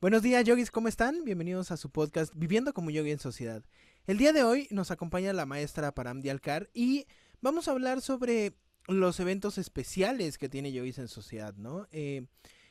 [0.00, 1.24] Buenos días, yogis, ¿cómo están?
[1.24, 3.62] Bienvenidos a su podcast Viviendo como yogi en sociedad.
[4.08, 7.06] El día de hoy nos acompaña la maestra Param Dialkar y
[7.40, 8.56] vamos a hablar sobre
[8.88, 11.86] los eventos especiales que tiene Yogis en Sociedad, ¿no?
[11.92, 12.26] Eh,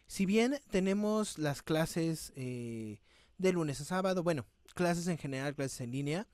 [0.05, 2.99] si bien tenemos las clases eh,
[3.37, 4.45] de lunes a sábado, bueno,
[4.75, 6.27] clases en general, clases en línea,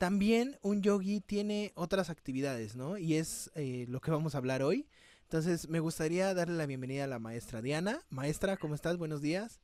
[0.00, 2.96] también un yogi tiene otras actividades, ¿no?
[2.96, 4.88] Y es eh, lo que vamos a hablar hoy.
[5.30, 8.04] Entonces, me gustaría darle la bienvenida a la maestra Diana.
[8.08, 8.96] Maestra, ¿cómo estás?
[8.96, 9.60] Buenos días.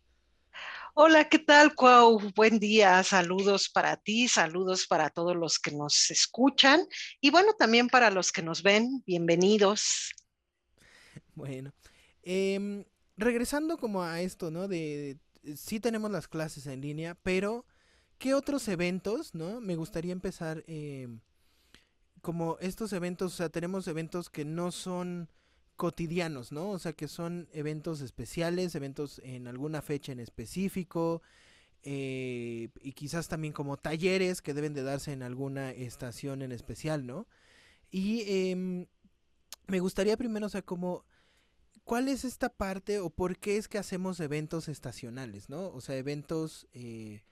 [0.94, 2.20] Hola, ¿qué tal, Cuau?
[2.36, 6.86] Buen día, saludos para ti, saludos para todos los que nos escuchan
[7.20, 10.12] y bueno, también para los que nos ven, bienvenidos.
[11.34, 11.74] Bueno,
[12.22, 12.84] em,
[13.16, 14.68] regresando como a esto, ¿no?
[14.68, 15.18] De,
[15.56, 17.66] sí tenemos las clases en línea, pero
[18.18, 19.60] ¿qué otros eventos, ¿no?
[19.60, 21.18] Me gustaría empezar em,
[22.22, 25.28] como estos eventos, o sea, tenemos eventos que no son
[25.76, 26.70] cotidianos, ¿no?
[26.70, 31.22] O sea, que son eventos especiales, eventos en alguna fecha en específico,
[31.82, 37.06] eh, y quizás también como talleres que deben de darse en alguna estación en especial,
[37.06, 37.28] ¿no?
[37.90, 38.86] Y em,
[39.68, 41.04] me gustaría primero, o sea, como,
[41.84, 45.68] ¿cuál es esta parte o por qué es que hacemos eventos estacionales, ¿no?
[45.68, 47.22] O sea, eventos eh,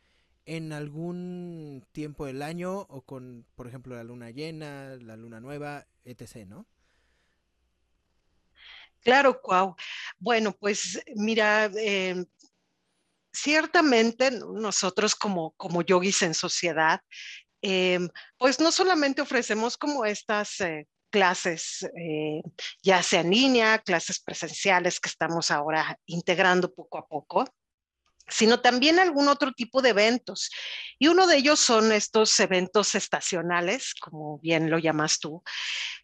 [0.47, 5.87] en algún tiempo del año o con, por ejemplo, la luna llena, la luna nueva,
[6.05, 6.67] etc., ¿no?
[9.05, 9.77] Claro, Cuau.
[10.19, 12.25] Bueno, pues mira, em,
[13.33, 17.01] ciertamente nosotros como, como yogis en sociedad,
[17.63, 22.43] em, pues no solamente ofrecemos como estas eh, clases, eh,
[22.83, 27.45] ya sea en línea, clases presenciales que estamos ahora integrando poco a poco,
[28.29, 30.51] sino también algún otro tipo de eventos.
[30.99, 35.43] Y uno de ellos son estos eventos estacionales, como bien lo llamas tú.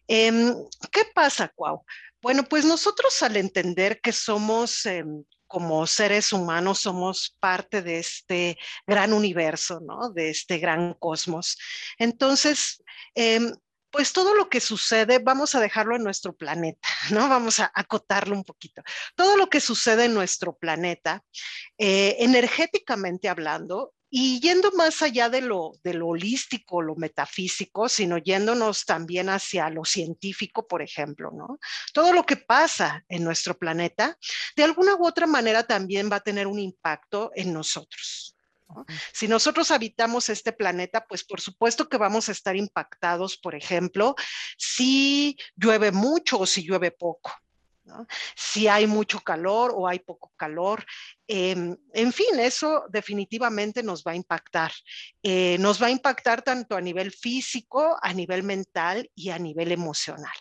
[0.07, 0.53] Em,
[0.91, 1.83] ¿Qué pasa, Cuau?
[2.21, 8.57] Bueno, pues nosotros al entender que somos em, como seres humanos, somos parte de este
[8.87, 10.11] gran universo, ¿no?
[10.11, 11.57] De este gran cosmos.
[11.97, 12.83] Entonces,
[13.15, 13.51] em,
[13.91, 17.27] pues todo lo que sucede, vamos a dejarlo en nuestro planeta, ¿no?
[17.27, 18.81] Vamos a acotarlo un poquito.
[19.15, 21.23] Todo lo que sucede en nuestro planeta,
[21.77, 28.17] eh, energéticamente hablando, y yendo más allá de lo, de lo holístico, lo metafísico, sino
[28.17, 31.59] yéndonos también hacia lo científico, por ejemplo, ¿no?
[31.93, 34.17] Todo lo que pasa en nuestro planeta,
[34.57, 38.35] de alguna u otra manera también va a tener un impacto en nosotros.
[39.13, 44.15] Si nosotros habitamos este planeta, pues por supuesto que vamos a estar impactados, por ejemplo,
[44.57, 47.31] si llueve mucho o si llueve poco.
[48.35, 50.85] Si hay mucho calor o hay poco calor.
[51.27, 54.71] Em, en fin, eso definitivamente nos va a impactar.
[55.23, 59.71] Eh, nos va a impactar tanto a nivel físico, a nivel mental y a nivel
[59.71, 60.35] emocional.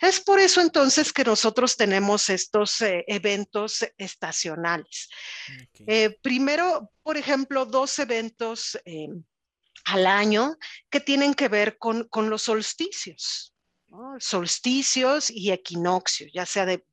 [0.00, 5.08] Es por eso entonces que nosotros tenemos estos eh, eventos estacionales.
[5.86, 9.24] Eh, primero, por ejemplo, dos eventos em,
[9.86, 10.56] al año
[10.90, 13.53] que tienen que ver con, con los solsticios
[14.18, 16.84] solsticios y equinoccios, ya sea de,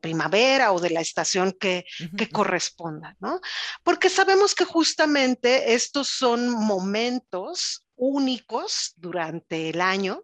[0.00, 1.84] primavera o de la estación que,
[2.32, 3.40] corresponda, ¿no?
[3.82, 10.22] Porque sabemos que justamente estos son momentos únicos durante el año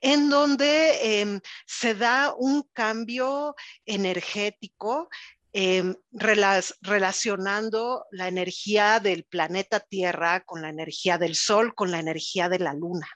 [0.00, 5.08] en donde em, se da un cambio energético
[5.52, 12.48] em, relacionando la energía del planeta Tierra con la energía del Sol, con la energía
[12.48, 13.08] de la Luna.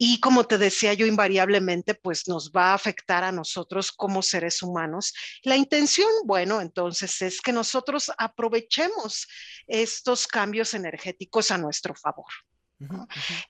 [0.00, 4.62] Y como te decía yo, invariablemente, pues nos va a afectar a nosotros como seres
[4.62, 5.12] humanos.
[5.42, 9.26] La intención, bueno, entonces es que nosotros aprovechemos
[9.66, 12.30] estos cambios energéticos a nuestro favor.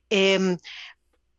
[0.09, 0.56] Em,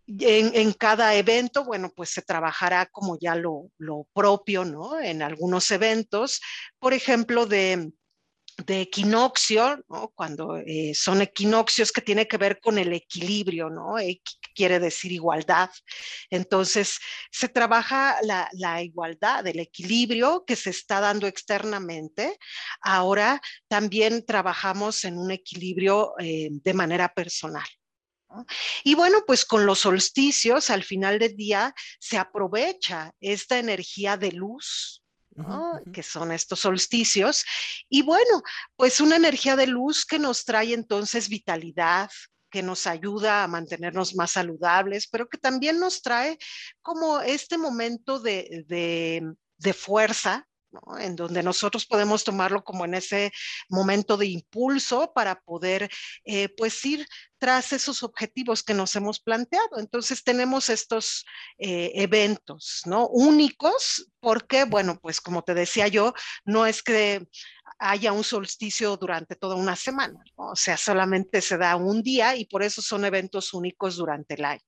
[0.08, 5.00] en, cada evento, bueno, pues se trabajará como ya lo, lo propio, ¿no?
[5.00, 6.40] En algunos eventos,
[6.80, 7.92] por ejemplo, de
[8.66, 10.12] de equinoccio, ¿no?
[10.16, 13.98] cuando eh, son equinoccios que tiene que ver con el equilibrio, ¿no?
[14.60, 15.70] Quiere decir igualdad.
[16.30, 17.00] Entonces,
[17.32, 22.38] se trabaja la, igualdad, el equilibrio que se está dando externamente.
[22.82, 27.68] Ahora también trabajamos en un equilibrio eh, de manera personal.
[28.84, 34.34] Y bueno, pues con los solsticios, al final del día, se aprovecha esta energía de
[34.34, 35.02] luz,
[35.94, 37.46] que son estos solsticios.
[37.88, 38.44] Y bueno,
[38.76, 42.10] pues una energía de luz que nos trae entonces vitalidad,
[42.50, 46.38] que nos ayuda a mantenernos más saludables, pero que también nos trae
[46.82, 50.48] como este momento de, de, fuerza,
[51.00, 53.32] en donde nosotros podemos tomarlo como en ese
[53.70, 55.90] momento de impulso para poder
[56.26, 57.08] eh, pues ir
[57.40, 59.78] tras esos objetivos que nos hemos planteado.
[59.78, 61.26] Entonces tenemos estos
[61.58, 63.08] eh, eventos, ¿no?
[63.08, 66.14] Únicos, porque, bueno, pues como te decía yo,
[66.46, 67.28] no es que
[67.80, 72.46] haya un solsticio durante toda una semana, o sea, solamente se da un día y
[72.46, 74.62] por eso son eventos únicos durante el año.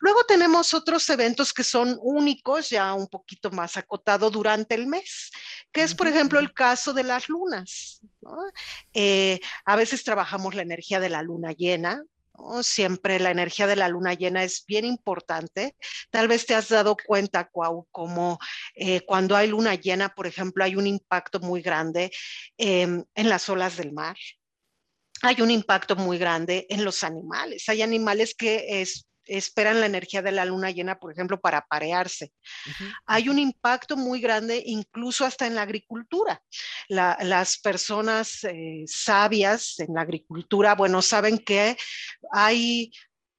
[0.00, 5.30] Luego tenemos otros eventos que son únicos, ya un poquito más acotado durante el mes,
[5.72, 8.00] que es, por ejemplo, el caso de las lunas.
[8.92, 12.02] Eh, a veces trabajamos la energía de la luna llena,
[12.62, 15.76] Siempre la energía de la luna llena es bien importante.
[16.10, 18.38] Tal vez te has dado cuenta, Cuau, como
[18.74, 22.10] eh, cuando hay luna llena, por ejemplo, hay un impacto muy grande
[22.56, 24.16] em, en las olas del mar.
[25.22, 27.68] Hay un impacto muy grande en los animales.
[27.68, 32.32] Hay animales que es, esperan la energía de la luna llena, por ejemplo, para parearse.
[33.06, 36.42] Hay un impacto muy grande incluso hasta en la agricultura.
[36.88, 41.76] las personas eh, sabias en la agricultura, bueno, saben que
[42.32, 42.90] hay,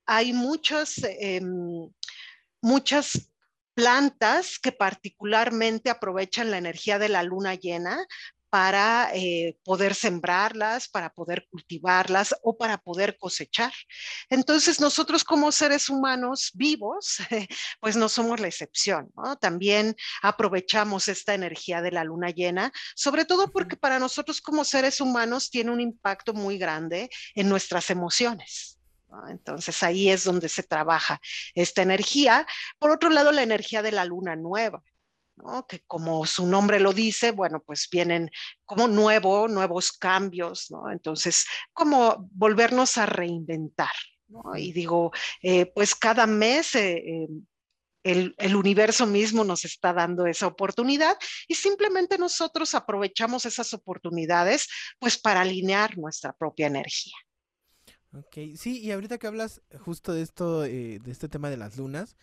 [0.06, 1.90] hay muchos, em,
[2.62, 3.30] muchas
[3.74, 8.06] plantas que particularmente aprovechan la energía de la luna llena
[8.52, 13.72] para eh, poder sembrarlas, para poder cultivarlas o para poder cosechar.
[14.30, 17.20] Entonces nosotros como seres humanos vivos,
[17.80, 19.38] pues no somos la excepción, ¿no?
[19.38, 25.00] También aprovechamos esta energía de la luna llena, sobre todo porque para nosotros como seres
[25.00, 28.78] humanos tiene un impacto muy grande en nuestras emociones.
[29.30, 31.22] Entonces ahí es donde se trabaja
[31.54, 32.46] esta energía.
[32.80, 34.84] Por otro lado, la energía de la luna nueva
[35.68, 38.30] que como su nombre lo dice, bueno, pues vienen
[38.66, 40.92] como nuevo, nuevos cambios, ¿no?
[40.92, 43.94] Entonces, como volvernos a reinventar,
[44.28, 44.56] ¿no?
[44.56, 45.12] Y digo,
[45.42, 46.76] eh, pues cada mes...
[46.76, 47.28] Eh, eh,
[48.04, 51.16] el, universo mismo nos está dando esa oportunidad
[51.48, 54.68] y simplemente nosotros aprovechamos esas oportunidades
[54.98, 57.14] pues para alinear nuestra propia energía.
[58.12, 62.16] Ok, sí, y ahorita que hablas justo de esto, de este tema de las lunas,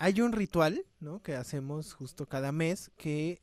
[0.00, 1.22] hay un ritual, ¿no?
[1.22, 3.42] Que hacemos justo cada mes que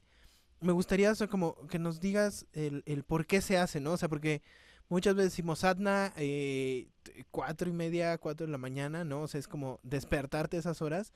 [0.60, 3.92] me gustaría, o como que nos digas el, el, por qué se hace, ¿no?
[3.92, 4.42] O sea, porque
[4.90, 6.88] muchas veces decimos sadhana, eh,
[7.30, 9.22] cuatro y media, cuatro de la mañana, ¿no?
[9.22, 11.14] O sea, es como despertarte esas horas,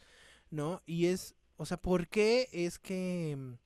[0.51, 0.83] ¿no?
[0.85, 3.57] Y es, o sea, ¿por qué es que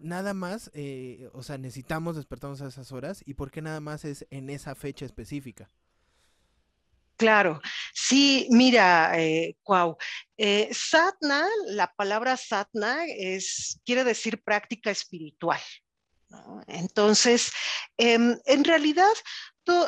[0.00, 4.04] nada más, eh, o sea, necesitamos despertarnos a esas horas y por qué nada más
[4.04, 5.70] es en esa fecha específica?
[7.18, 7.60] Claro,
[7.92, 9.56] sí, mira, eh,
[10.36, 15.60] eh, satna, la palabra satna es, quiere decir práctica espiritual.
[16.68, 17.50] Entonces,
[17.96, 19.12] em, en realidad,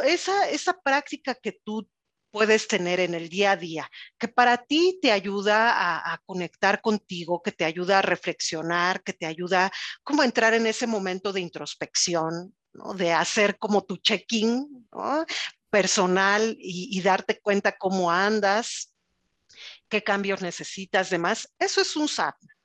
[0.05, 1.89] esa, práctica que tú
[2.33, 3.89] puedes tener en el día a día,
[4.19, 9.27] que para ti te ayuda a, conectar contigo, que te ayuda a reflexionar, que te
[9.27, 9.71] ayuda
[10.03, 12.57] como a entrar en ese momento de introspección,
[12.97, 14.89] de hacer como tu check-in,
[15.71, 18.93] personal y, darte cuenta cómo andas,
[19.89, 21.49] qué cambios necesitas, demás.
[21.59, 22.57] Eso es un sadhana.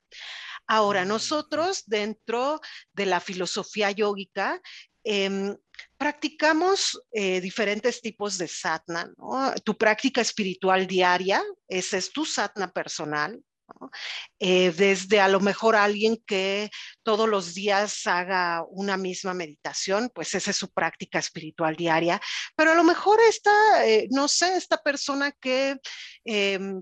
[0.68, 2.60] Ahora, mm, nosotros dentro
[2.94, 4.60] de la filosofía yógica
[5.04, 5.56] em,
[5.98, 9.14] practicamos eh, diferentes tipos de sadhana.
[9.64, 13.40] Tu práctica espiritual diaria, ese es tu sadhana personal.
[14.40, 16.70] Eh, desde a lo mejor alguien que
[17.04, 22.22] todos los días haga una misma meditación, pues esa es su práctica espiritual diaria,
[22.56, 25.78] pero a lo mejor esta, eh, no sé, esta persona que...
[26.24, 26.82] Em,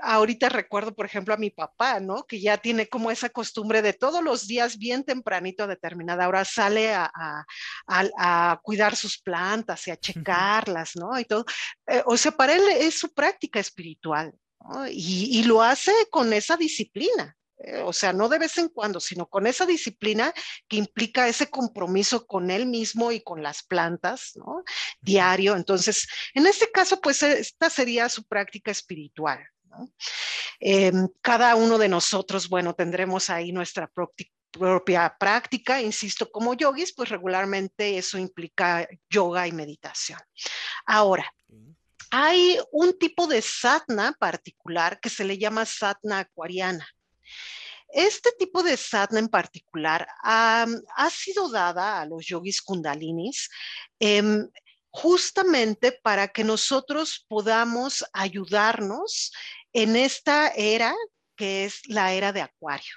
[0.00, 2.24] ahorita recuerdo, por ejemplo, a mi papá, ¿no?
[2.24, 6.44] Que ya tiene como esa costumbre de todos los días, bien tempranito a determinada hora,
[6.44, 7.10] sale a,
[7.86, 11.18] a, cuidar sus plantas y a checarlas, ¿no?
[11.18, 11.44] Y todo.
[11.86, 14.32] Eh, o sea, para él es su práctica espiritual.
[14.90, 17.36] Y, lo hace con esa disciplina.
[17.58, 20.32] Eh, o sea, no de vez en cuando, sino con esa disciplina
[20.68, 24.64] que implica ese compromiso con él mismo y con las plantas, ¿no?
[25.00, 25.54] Diario.
[25.54, 29.40] Entonces, en este caso, pues esta sería su práctica espiritual.
[30.60, 33.90] Em, cada uno de nosotros, bueno, tendremos ahí nuestra
[34.50, 40.20] propia práctica, insisto, como yogis, pues regularmente eso implica yoga y meditación.
[40.86, 41.32] Ahora,
[42.16, 46.86] hay un tipo de satna particular que se le llama satna acuariana.
[47.88, 53.48] Este tipo de satna en particular ha sido dada a los yogis kundalinis
[53.98, 54.48] em,
[54.90, 59.32] justamente para que nosotros podamos ayudarnos
[59.72, 60.94] en esta era
[61.34, 62.94] que es la era de acuario.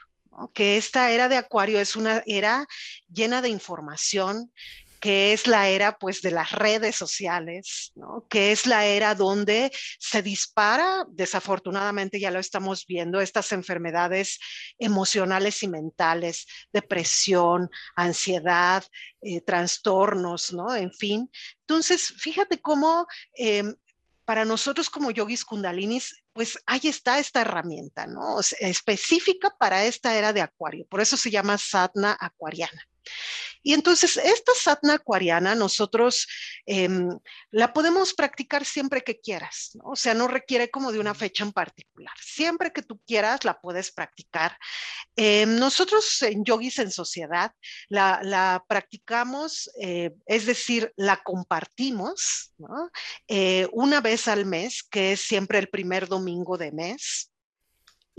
[0.53, 2.67] que esta era de acuario es una era
[3.11, 4.53] llena de información,
[4.99, 7.93] que es la era pues de las redes sociales,
[8.29, 14.39] que es la era donde se dispara, desafortunadamente ya lo estamos viendo, estas enfermedades
[14.79, 18.83] emocionales y mentales, depresión, ansiedad,
[19.21, 20.75] eh, trastornos, ¿no?
[20.75, 21.29] En fin.
[21.61, 23.75] Entonces, fíjate cómo em,
[24.25, 28.39] para nosotros como yogis kundalinis, pues ahí está esta herramienta, ¿no?
[28.59, 30.85] específica para esta era de acuario.
[30.87, 32.87] Por eso se llama sadhana acuariana.
[33.63, 36.27] Y entonces esta satna acuariana nosotros
[36.65, 37.09] em,
[37.51, 39.89] la podemos practicar siempre que quieras, ¿no?
[39.91, 42.13] o sea, no requiere como de una fecha en particular.
[42.21, 44.57] Siempre que tú quieras la puedes practicar.
[45.15, 47.51] Em, nosotros en Yogis en Sociedad
[47.89, 52.53] la, practicamos, eh, es decir, la compartimos
[53.27, 57.31] eh, una vez al mes, que es siempre el primer domingo de mes.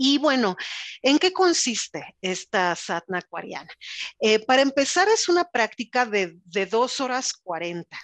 [0.01, 0.55] Y bueno,
[1.01, 3.69] ¿en qué consiste esta satna acuariana?
[4.21, 6.39] Eh, para empezar, es una práctica de,
[6.71, 7.99] dos horas cuarenta.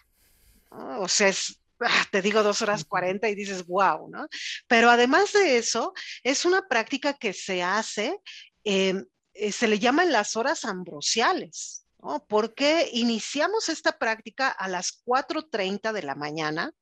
[0.69, 4.27] O sea, es, ah, te digo dos horas cuarenta y dices, wow, ¿no?
[4.67, 8.19] Pero además de eso, es una práctica que se hace,
[8.65, 11.85] em, eh, se le llaman las horas ambrosiales.
[12.03, 12.25] ¿no?
[12.27, 16.73] Porque iniciamos esta práctica a las 4.30 de la mañana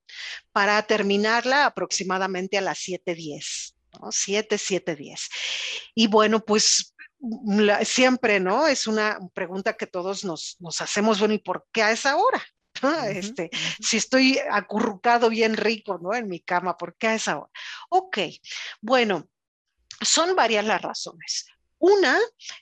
[0.51, 3.75] para terminarla aproximadamente a las 7.10.
[4.11, 5.29] 7, 7, 10.
[5.95, 6.93] Y bueno, pues
[7.85, 8.67] siempre, ¿no?
[8.67, 12.43] Es una pregunta que todos nos, hacemos, bueno, ¿y por qué a esa hora?
[13.09, 16.13] este, Si estoy acurrucado bien rico, ¿no?
[16.13, 17.51] En mi cama, ¿por qué a esa hora?
[17.89, 18.17] Ok,
[18.81, 19.29] bueno,
[20.01, 21.45] son varias las razones.
[21.77, 22.17] Una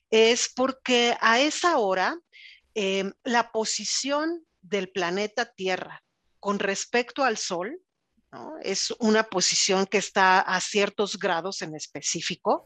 [0.10, 2.18] es porque a esa hora
[2.74, 6.04] em, la posición del planeta Tierra
[6.40, 7.80] con respecto al Sol
[8.62, 12.64] es una posición que está a ciertos grados en específico,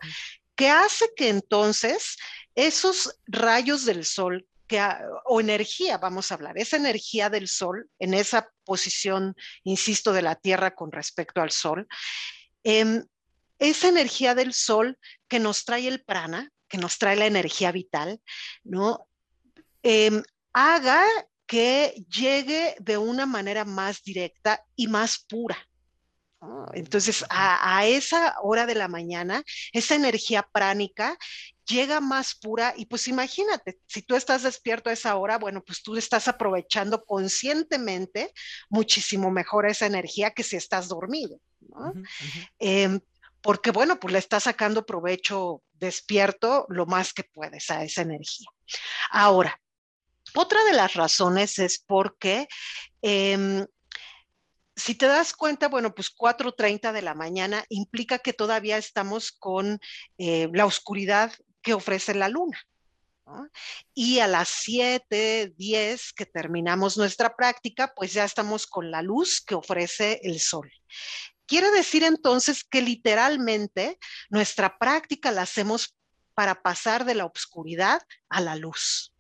[0.55, 2.17] que hace que entonces
[2.55, 4.81] esos rayos del sol que,
[5.25, 10.35] o energía, vamos a hablar, esa energía del sol en esa posición, insisto, de la
[10.35, 11.87] Tierra con respecto al sol,
[12.63, 13.05] em,
[13.59, 18.19] esa energía del sol que nos trae el prana, que nos trae la energía vital,
[18.63, 19.07] ¿no?
[19.83, 21.05] Em, haga
[21.45, 25.57] que llegue de una manera más directa y más pura.
[26.73, 31.17] Entonces, a, esa hora de la mañana, esa energía pránica
[31.67, 35.81] llega más pura y pues imagínate, si tú estás despierto a esa hora, bueno, pues
[35.81, 38.31] tú estás aprovechando conscientemente
[38.69, 41.39] muchísimo mejor esa energía que si estás dormido.
[42.59, 42.99] Em,
[43.41, 48.47] porque bueno, pues le estás sacando provecho despierto lo más que puedes a esa energía.
[49.09, 49.59] Ahora,
[50.35, 52.47] otra de las razones es porque
[53.01, 53.65] em,
[54.75, 59.79] si te das cuenta, bueno, pues 4.30 de la mañana implica que todavía estamos con
[60.17, 62.59] eh, la oscuridad que ofrece la luna.
[63.95, 69.41] Y a las 7, 10 que terminamos nuestra práctica, pues ya estamos con la luz
[69.41, 70.71] que ofrece el sol.
[71.47, 73.97] Quiere decir entonces que literalmente
[74.29, 75.95] nuestra práctica la hacemos
[76.35, 79.14] para pasar de la oscuridad a la luz.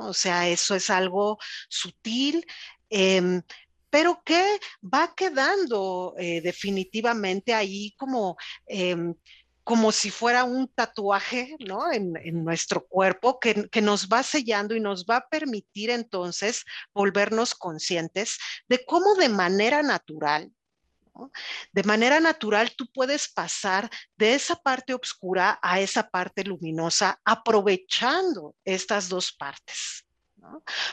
[0.00, 1.38] O sea, eso es algo
[1.68, 2.44] sutil,
[2.90, 3.42] em,
[3.90, 8.36] pero que va quedando eh, definitivamente ahí como,
[8.66, 9.14] em,
[9.64, 11.90] como si fuera un tatuaje ¿no?
[11.92, 12.12] en,
[12.44, 18.38] nuestro cuerpo que, que, nos va sellando y nos va a permitir entonces volvernos conscientes
[18.68, 20.52] de cómo de manera natural
[21.72, 28.54] de manera natural, tú puedes pasar de esa parte oscura a esa parte luminosa aprovechando
[28.64, 30.06] estas dos partes.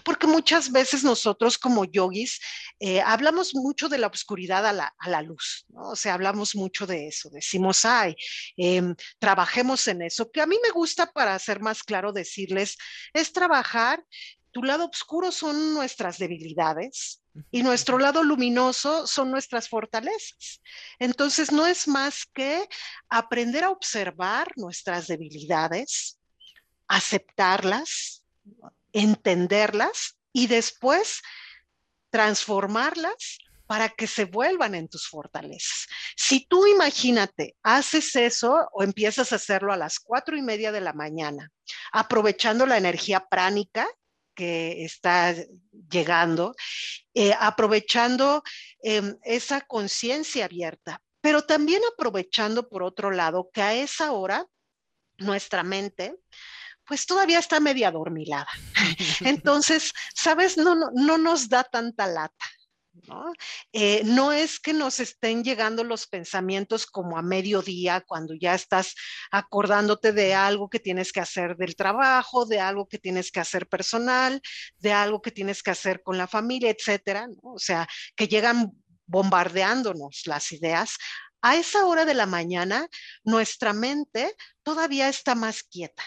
[0.03, 2.39] Porque muchas veces nosotros como yogis
[2.79, 5.89] eh, hablamos mucho de la oscuridad a la, luz, ¿no?
[5.89, 8.15] o sea, hablamos mucho de eso, decimos, ay,
[8.57, 12.77] em, trabajemos en eso, que a mí me gusta para ser más claro decirles,
[13.13, 14.03] es trabajar
[14.51, 20.61] tu lado oscuro son nuestras debilidades y nuestro lado luminoso son nuestras fortalezas.
[20.99, 22.67] Entonces, no es más que
[23.09, 26.19] aprender a observar nuestras debilidades,
[26.87, 28.23] aceptarlas,
[28.91, 31.21] entenderlas y después
[32.09, 35.87] transformarlas para que se vuelvan en tus fortalezas.
[36.15, 40.81] Si tú imagínate, haces eso o empiezas a hacerlo a las cuatro y media de
[40.81, 41.49] la mañana,
[41.91, 43.87] aprovechando la energía pránica,
[44.33, 45.35] que está
[45.89, 46.55] llegando,
[47.13, 48.43] eh, aprovechando
[48.81, 54.45] em, esa conciencia abierta, pero también aprovechando por otro lado que a esa hora
[55.17, 56.15] nuestra mente
[56.85, 58.49] pues todavía está media dormilada.
[59.21, 62.45] Entonces, sabes, no, no, no nos da tanta lata.
[63.07, 63.33] ¿No?
[63.71, 68.95] Eh, no es que nos estén llegando los pensamientos como a mediodía, cuando ya estás
[69.31, 73.67] acordándote de algo que tienes que hacer del trabajo, de algo que tienes que hacer
[73.67, 74.41] personal,
[74.77, 77.27] de algo que tienes que hacer con la familia, etcétera.
[77.27, 77.53] ¿no?
[77.53, 78.71] O sea, que llegan
[79.05, 80.97] bombardeándonos las ideas.
[81.41, 82.87] A esa hora de la mañana,
[83.23, 84.33] nuestra mente
[84.63, 86.03] todavía está más quieta.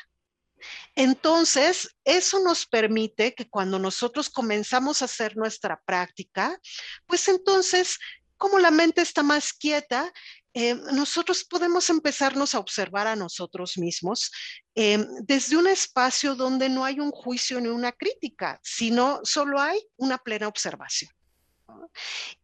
[0.95, 6.59] Entonces, eso nos permite que cuando nosotros comenzamos a hacer nuestra práctica,
[7.07, 7.99] pues entonces,
[8.37, 10.13] como la mente está más quieta,
[10.59, 14.33] eh, nosotros podemos empezarnos a observar a nosotros mismos
[14.75, 19.79] eh, desde un espacio donde no hay un juicio ni una crítica, sino solo hay
[19.97, 21.11] una plena observación.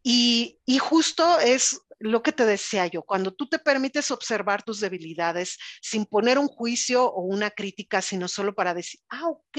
[0.03, 4.81] Y, y, justo es lo que te decía yo, cuando tú te permites observar tus
[4.81, 9.57] debilidades sin poner un juicio o una crítica, sino solo para decir, ah, ok,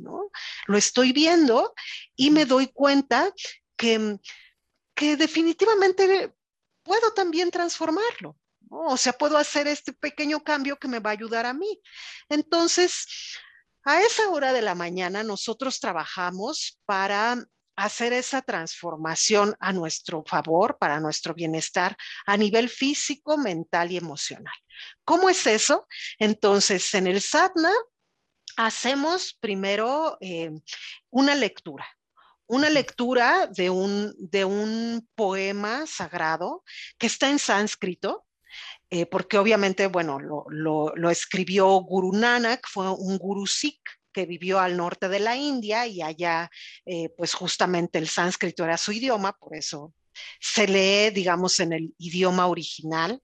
[0.00, 0.30] ¿no?
[0.66, 1.72] Lo estoy viendo
[2.14, 3.32] y me doy cuenta
[3.76, 4.18] que,
[4.94, 6.34] que definitivamente
[6.82, 8.36] puedo también transformarlo.
[8.70, 8.80] ¿no?
[8.88, 11.80] O sea, puedo hacer este pequeño cambio que me va a ayudar a mí.
[12.28, 13.06] Entonces,
[13.86, 17.42] a esa hora de la mañana nosotros trabajamos para
[17.76, 24.54] hacer esa transformación a nuestro favor, para nuestro bienestar a nivel físico, mental y emocional.
[25.04, 25.86] ¿Cómo es eso?
[26.18, 27.72] Entonces, en el sadhana
[28.56, 30.50] hacemos primero eh,
[31.10, 31.86] una lectura.
[32.48, 36.62] Una lectura de un, de un poema sagrado
[36.96, 38.24] que está en sánscrito,
[38.88, 43.82] eh, porque obviamente, bueno, lo, lo, lo, escribió Guru Nanak, fue un guru sikh
[44.16, 46.50] que vivió al norte de la India y allá
[46.86, 49.92] eh, pues justamente el sánscrito era su idioma, por eso
[50.40, 53.22] se lee, digamos, en el idioma original.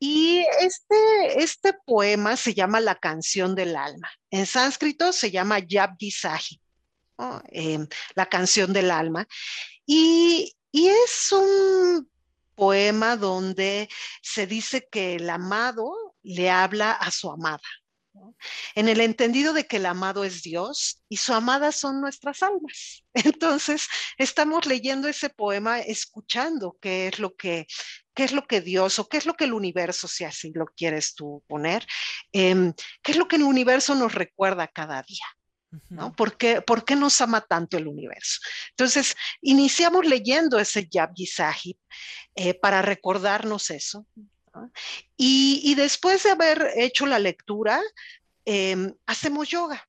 [0.00, 4.10] Y este, este poema se llama La canción del alma.
[4.32, 6.60] En sánscrito se llama Yabgi Sahi,
[7.16, 7.40] ¿no?
[7.52, 7.78] eh,
[8.16, 9.24] la canción del alma.
[9.86, 12.10] Y, y es un
[12.56, 13.88] poema donde
[14.20, 17.62] se dice que el amado le habla a su amada.
[18.74, 23.04] En el entendido de que el amado es Dios y su amada son nuestras almas.
[23.14, 27.66] Entonces, estamos leyendo ese poema, escuchando qué es lo que,
[28.14, 30.66] qué es lo que Dios o qué es lo que el universo, si así lo
[30.66, 31.86] quieres tú poner,
[32.32, 32.72] eh,
[33.02, 35.26] qué es lo que el universo nos recuerda cada día.
[35.90, 36.14] ¿No?
[36.14, 38.40] ¿Por qué, ¿Por qué, nos ama tanto el universo?
[38.70, 41.76] Entonces, iniciamos leyendo ese Yabgi Sahib
[42.34, 44.06] eh, para recordarnos eso,
[45.16, 47.80] y, y, después de haber hecho la lectura,
[48.44, 49.86] eh, hacemos yoga.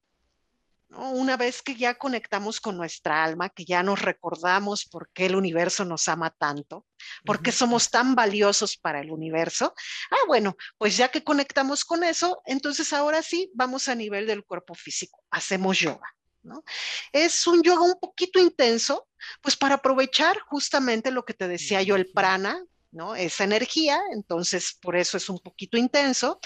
[0.90, 1.12] ¿no?
[1.12, 5.36] Una vez que ya conectamos con nuestra alma, que ya nos recordamos por qué el
[5.36, 6.86] universo nos ama tanto,
[7.24, 9.74] por qué somos tan valiosos para el universo.
[10.12, 14.44] Ah, bueno, pues ya que conectamos con eso, entonces ahora sí vamos a nivel del
[14.44, 16.14] cuerpo físico, hacemos yoga.
[16.42, 16.64] ¿No?
[17.12, 19.08] Es un yoga un poquito intenso,
[19.42, 23.16] pues para aprovechar justamente lo que te decía yo, el prana, ¿no?
[23.16, 26.40] Esa energía, entonces por eso es un poquito intenso.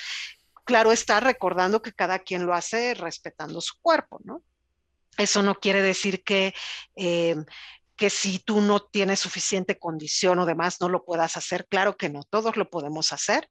[0.65, 4.43] Claro está recordando que cada quien lo hace respetando su cuerpo, ¿no?
[5.17, 6.53] Eso no quiere decir que,
[6.95, 7.35] eh,
[7.95, 11.67] que si tú no tienes suficiente condición o demás no lo puedas hacer.
[11.67, 13.49] Claro que no, todos lo podemos hacer.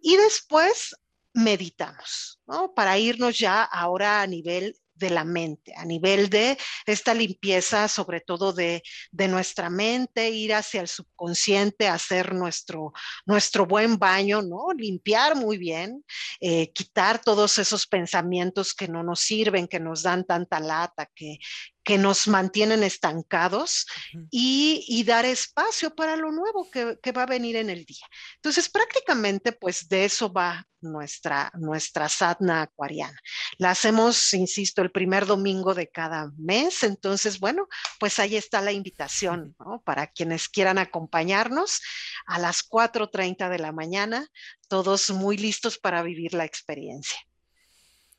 [0.00, 0.96] Y después
[1.34, 2.72] meditamos, ¿no?
[2.74, 8.20] Para irnos ya ahora a nivel de la mente, a nivel de esta limpieza, sobre
[8.20, 12.92] todo de, de, nuestra mente, ir hacia el subconsciente, hacer nuestro,
[13.26, 14.68] nuestro buen baño, ¿no?
[14.76, 16.04] Limpiar muy bien,
[16.40, 21.38] eh, quitar todos esos pensamientos que no nos sirven, que nos dan tanta lata, que,
[21.84, 23.86] que nos mantienen estancados
[24.30, 28.06] y, y, dar espacio para lo nuevo que, que, va a venir en el día.
[28.36, 33.18] Entonces, prácticamente, pues de eso va nuestra, nuestra sadhana acuariana.
[33.58, 36.82] La hacemos, insisto, el primer domingo de cada mes.
[36.84, 37.68] Entonces, bueno,
[37.98, 39.82] pues ahí está la invitación ¿no?
[39.84, 41.80] para quienes quieran acompañarnos
[42.26, 44.28] a las 4.30 de la mañana,
[44.68, 47.18] todos muy listos para vivir la experiencia.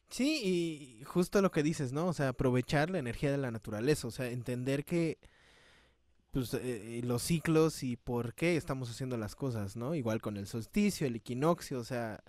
[0.09, 2.07] Sí, y justo lo que dices, ¿no?
[2.07, 5.17] O sea, aprovechar la energía de la naturaleza, o sea, entender que
[6.31, 9.95] pues eh, los ciclos y por qué estamos haciendo las cosas, ¿no?
[9.95, 12.21] Igual con el solsticio, el equinoccio, o sea,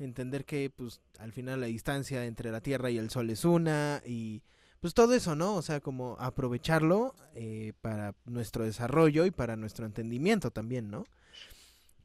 [0.00, 4.02] entender que pues al final la distancia entre la Tierra y el Sol es una
[4.04, 4.42] y
[4.80, 5.54] pues todo eso, ¿no?
[5.54, 11.04] O sea, como aprovecharlo eh, para nuestro desarrollo y para nuestro entendimiento también, ¿no?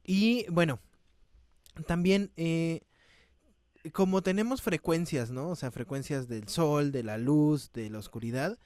[0.03, 0.79] Y bueno,
[1.87, 2.81] también eh,
[3.93, 5.49] como tenemos frecuencias, ¿no?
[5.49, 8.57] O sea, frecuencias del sol, de la luz, de la oscuridad,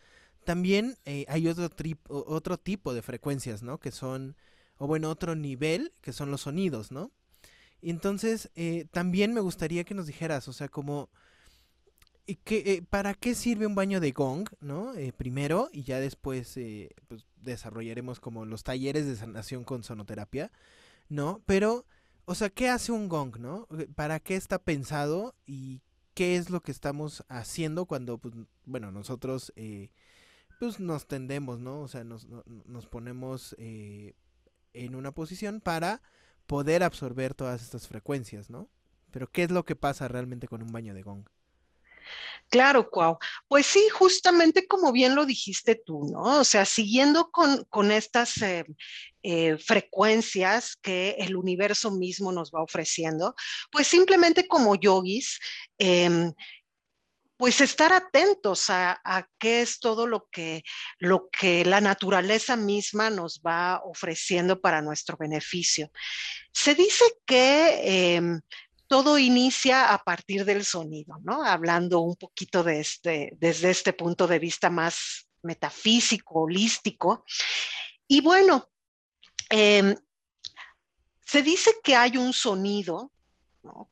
[0.44, 1.70] también eh, hay otro,
[2.08, 3.80] otro tipo de frecuencias, ¿no?
[3.80, 4.36] Que son,
[4.78, 7.12] o bueno, otro nivel, que son los sonidos, ¿no?
[7.82, 11.10] Entonces, eh, también me gustaría que nos dijeras, o sea, como
[12.28, 14.94] ¿Y qué, para qué sirve un baño de gong, no?
[15.18, 16.58] primero, y ya después
[17.08, 20.52] pues, desarrollaremos como los talleres de sanación con sonoterapia,
[21.10, 21.42] ¿no?
[21.46, 21.86] Pero,
[22.32, 23.68] o sea, ¿qué hace un gong, no?
[23.94, 25.82] ¿Para qué está pensado y
[26.14, 29.90] qué es lo que estamos haciendo cuando, pues, bueno, nosotros, eh,
[30.58, 31.82] pues, nos tendemos, ¿no?
[31.82, 34.16] O sea, nos, nos ponemos eh,
[34.74, 36.02] en una posición para
[36.48, 38.70] poder absorber todas estas frecuencias, ¿no?
[39.12, 41.26] Pero, ¿qué es lo que pasa realmente con un baño de gong?
[42.50, 43.18] Claro, Cuau.
[43.48, 46.40] Pues sí, justamente como bien lo dijiste tú, ¿no?
[46.40, 48.66] O sea, siguiendo con, estas eh,
[49.24, 53.36] eh, frecuencias que el universo mismo nos va ofreciendo,
[53.72, 55.40] pues simplemente como yogis,
[55.78, 56.34] em,
[57.38, 59.02] pues estar atentos a,
[59.40, 60.64] qué es todo lo que,
[61.00, 65.90] lo que la naturaleza misma nos va ofreciendo para nuestro beneficio.
[66.54, 68.42] Se dice que em,
[68.86, 71.44] todo inicia a partir del sonido, ¿no?
[71.44, 77.26] Hablando un poquito de este, desde este punto de vista más metafísico, holístico.
[78.08, 78.70] Y bueno,
[79.52, 79.96] em,
[81.26, 83.12] se dice que hay un sonido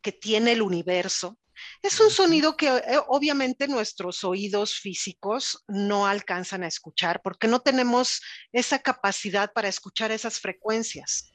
[0.02, 1.38] que tiene el universo.
[1.82, 7.60] Es un sonido que eh, obviamente nuestros oídos físicos no alcanzan a escuchar porque no
[7.60, 11.32] tenemos esa capacidad para escuchar esas frecuencias.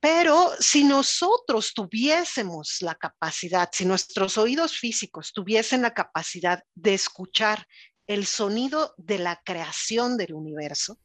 [0.00, 7.66] Pero si nosotros tuviésemos la capacidad, si nuestros oídos físicos tuviesen la capacidad de escuchar
[8.06, 10.98] el sonido de la creación del universo,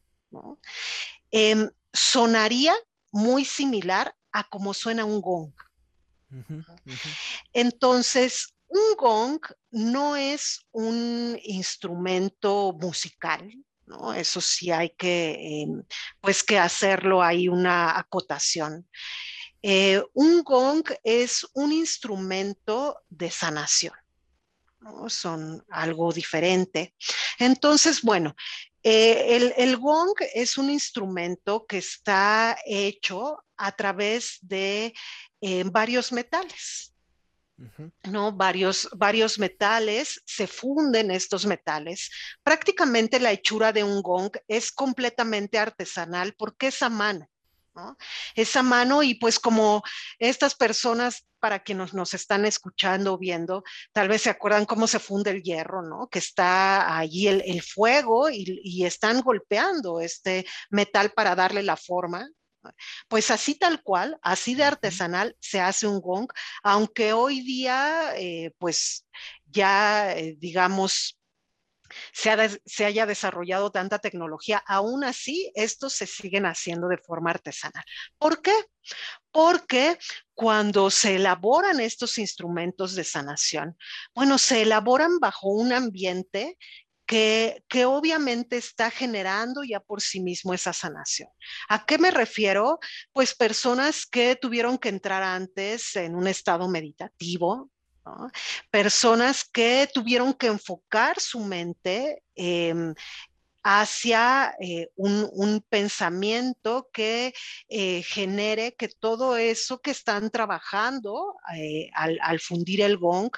[1.30, 2.74] em, sonaría
[3.12, 5.52] muy similar a como suena un gong.
[7.52, 13.50] Entonces, un gong no es un instrumento musical,
[14.16, 15.82] eso sí hay que, em,
[16.20, 18.88] pues que hacerlo, hay una acotación.
[19.62, 23.94] Eh, un gong es un instrumento de sanación,
[25.08, 26.94] son algo diferente.
[27.38, 28.34] Entonces, bueno,
[28.82, 34.94] eh, el, gong es un instrumento que está hecho a través de
[35.40, 36.94] eh, varios metales.
[38.04, 38.32] ¿no?
[38.32, 42.10] Varios, varios metales, se funden estos metales.
[42.42, 47.28] Prácticamente la hechura de un gong es completamente artesanal porque es a mano.
[47.74, 47.96] ¿No?
[48.34, 49.82] Es a mano y pues como
[50.18, 54.98] estas personas para quienes nos están escuchando o viendo, tal vez se acuerdan cómo se
[54.98, 56.08] funde el hierro, ¿no?
[56.08, 62.28] Que está allí el, fuego y, y, están golpeando este metal para darle la forma,
[63.08, 66.28] pues así tal cual, así de artesanal se hace un gong,
[66.62, 69.06] aunque hoy día, eh, pues
[69.46, 71.19] ya, eh, digamos,
[72.12, 77.84] se, se, haya desarrollado tanta tecnología, aún así estos se siguen haciendo de forma artesanal.
[78.18, 78.54] ¿Por qué?
[79.30, 79.98] Porque
[80.34, 83.76] cuando se elaboran estos instrumentos de sanación,
[84.14, 86.56] bueno, se elaboran bajo un ambiente
[87.10, 91.28] que, obviamente está generando ya por sí mismo esa sanación.
[91.68, 92.78] ¿A qué me refiero?
[93.12, 97.68] Pues personas que tuvieron que entrar antes en un estado meditativo,
[98.70, 102.94] personas que tuvieron que enfocar su mente em,
[103.62, 107.34] hacia eh, un, pensamiento que
[107.68, 113.30] eh, genere que todo eso que están trabajando eh, al, fundir el gong,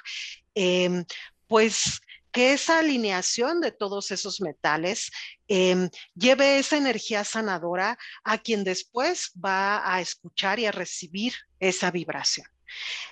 [0.55, 1.05] em,
[1.47, 1.99] pues
[2.31, 5.11] que esa alineación de todos esos metales
[5.47, 11.91] em, lleve esa energía sanadora a quien después va a escuchar y a recibir esa
[11.91, 12.47] vibración.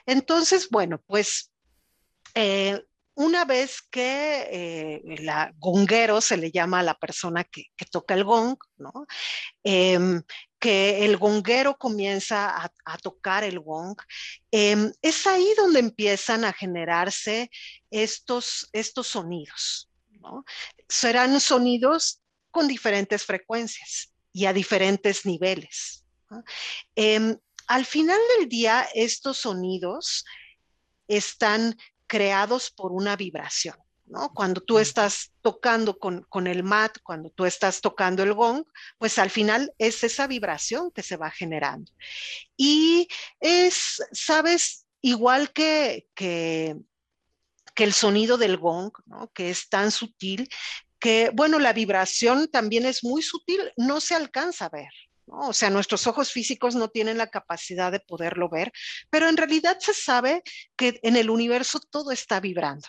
[0.06, 1.52] Entonces, bueno, pues
[2.36, 2.82] eh,
[3.15, 8.24] una vez que eh, el gonguero se le llama a la persona que, toca el
[8.24, 9.06] gong, ¿no?
[9.63, 10.24] Em,
[10.60, 13.95] que el gonguero comienza a, tocar el gong,
[14.52, 17.50] em, es ahí donde empiezan a generarse
[17.89, 19.89] estos, estos sonidos.
[20.88, 22.21] Serán sonidos
[22.52, 26.06] con diferentes frecuencias y a diferentes niveles.
[26.95, 27.38] Em,
[27.71, 30.25] al final del día, estos sonidos
[31.07, 33.77] están creados por una vibración.
[34.34, 38.65] Cuando tú estás tocando con, el mat, cuando tú estás tocando el gong,
[38.97, 41.89] pues al final es esa vibración que se va generando.
[42.57, 43.07] Y
[43.39, 46.75] es, sabes, igual que, que,
[47.77, 48.91] el sonido del gong,
[49.34, 50.49] que es tan sutil,
[50.99, 54.91] que, bueno, la vibración también es muy sutil, no se alcanza a ver.
[55.33, 58.71] O sea, nuestros ojos físicos no tienen la capacidad de poderlo ver,
[59.09, 60.43] pero en realidad se sabe
[60.75, 62.87] que en el universo todo está vibrando.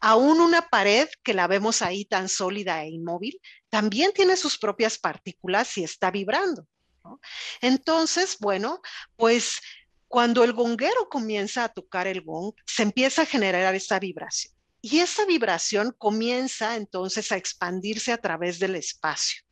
[0.00, 3.38] Aún una pared que la vemos ahí tan sólida e inmóvil,
[3.68, 6.66] también tiene sus propias partículas y está vibrando.
[7.60, 8.80] Entonces, bueno,
[9.16, 9.60] pues
[10.12, 14.52] Cuando el gonguero comienza a tocar el gong, se empieza a generar esta vibración.
[14.82, 19.42] Y esa vibración comienza entonces a expandirse a través del espacio.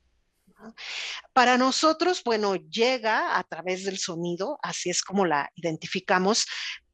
[1.32, 6.46] Para nosotros, bueno, llega a través del sonido, así es como la identificamos,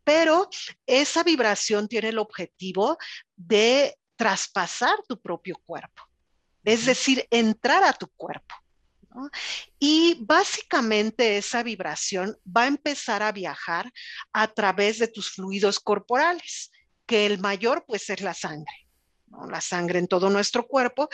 [0.04, 0.48] pero
[0.86, 2.96] esa vibración tiene el objetivo
[3.34, 6.02] de traspasar tu propio cuerpo,
[6.64, 8.54] es decir, entrar a tu cuerpo.
[9.78, 13.90] Y básicamente esa vibración va a empezar a viajar
[14.32, 16.70] a través de tus fluidos corporales,
[17.06, 18.86] que el mayor pues es la sangre,
[19.48, 21.08] la sangre en todo nuestro cuerpo.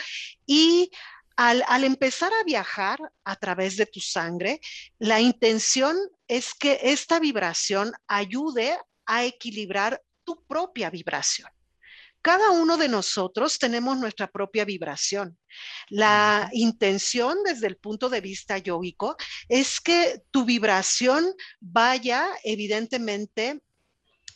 [0.45, 0.91] Y
[1.35, 4.59] al, al, empezar a viajar a través de tu sangre,
[4.99, 11.49] la intención es que esta vibración ayude a equilibrar tu propia vibración.
[12.23, 15.37] Cada uno de nosotros tenemos nuestra propia vibración.
[15.89, 19.17] La intención desde el punto de vista yoico
[19.49, 23.61] es que tu vibración vaya evidentemente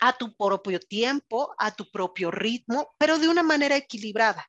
[0.02, 4.46] a tu propio tiempo, a tu propio ritmo, pero de una manera equilibrada.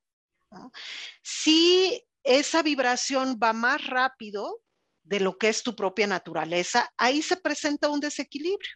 [1.23, 4.61] Si esa vibración va más rápido
[5.03, 8.71] de lo que es tu propia naturaleza, ahí se presenta un desequilibrio.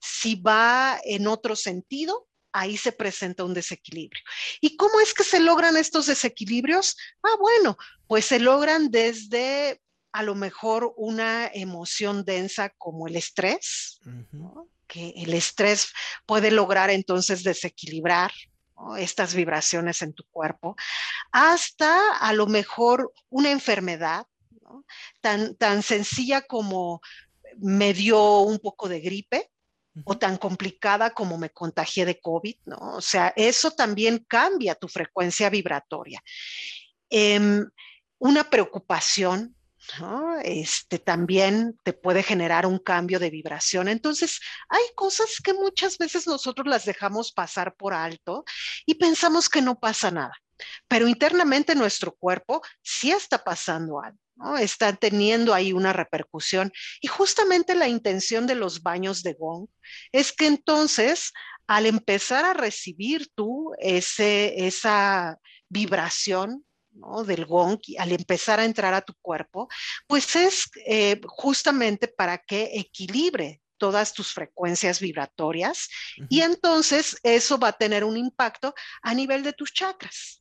[0.00, 4.22] Si va en otro sentido, ahí se presenta un desequilibrio.
[4.60, 6.96] ¿Y cómo es que se logran estos desequilibrios?
[7.24, 7.76] Ah, bueno,
[8.06, 13.98] pues se logran desde a lo mejor una emoción densa como el estrés,
[14.86, 15.88] que el estrés
[16.26, 18.30] puede lograr entonces desequilibrar
[18.98, 20.76] estas vibraciones en tu cuerpo,
[21.32, 24.26] hasta a lo mejor una enfermedad
[25.20, 27.00] tan, tan sencilla como
[27.58, 29.50] me dio un poco de gripe,
[30.04, 32.96] o tan complicada como me contagié de COVID, ¿no?
[32.96, 36.20] O sea, eso también cambia tu frecuencia vibratoria.
[37.10, 37.64] Em,
[38.18, 39.53] una preocupación,
[40.00, 40.38] ¿no?
[40.40, 43.88] Este también te puede generar un cambio de vibración.
[43.88, 48.44] Entonces, hay cosas que muchas veces nosotros las dejamos pasar por alto
[48.86, 50.34] y pensamos que no pasa nada,
[50.88, 54.18] pero internamente nuestro cuerpo sí está pasando algo.
[54.58, 56.72] Está teniendo ahí una repercusión.
[57.00, 59.68] Y justamente la intención de los baños de gong
[60.10, 61.32] es que entonces,
[61.68, 67.24] al empezar a recibir tú ese, esa vibración, ¿no?
[67.24, 69.68] del gong, al empezar a entrar a tu cuerpo,
[70.06, 76.26] pues es eh, justamente para que equilibre todas tus frecuencias vibratorias uh -huh.
[76.30, 80.40] y entonces eso va a tener un impacto a nivel de tus chakras.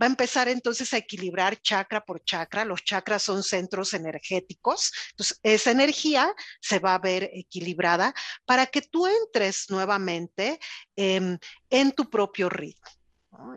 [0.00, 2.64] Va a empezar entonces a equilibrar chakra por chakra.
[2.64, 4.90] Los chakras son centros energéticos.
[5.10, 8.14] Entonces, esa energía se va a ver equilibrada
[8.46, 10.58] para que tú entres nuevamente
[10.96, 11.36] eh,
[11.68, 12.99] en tu propio ritmo.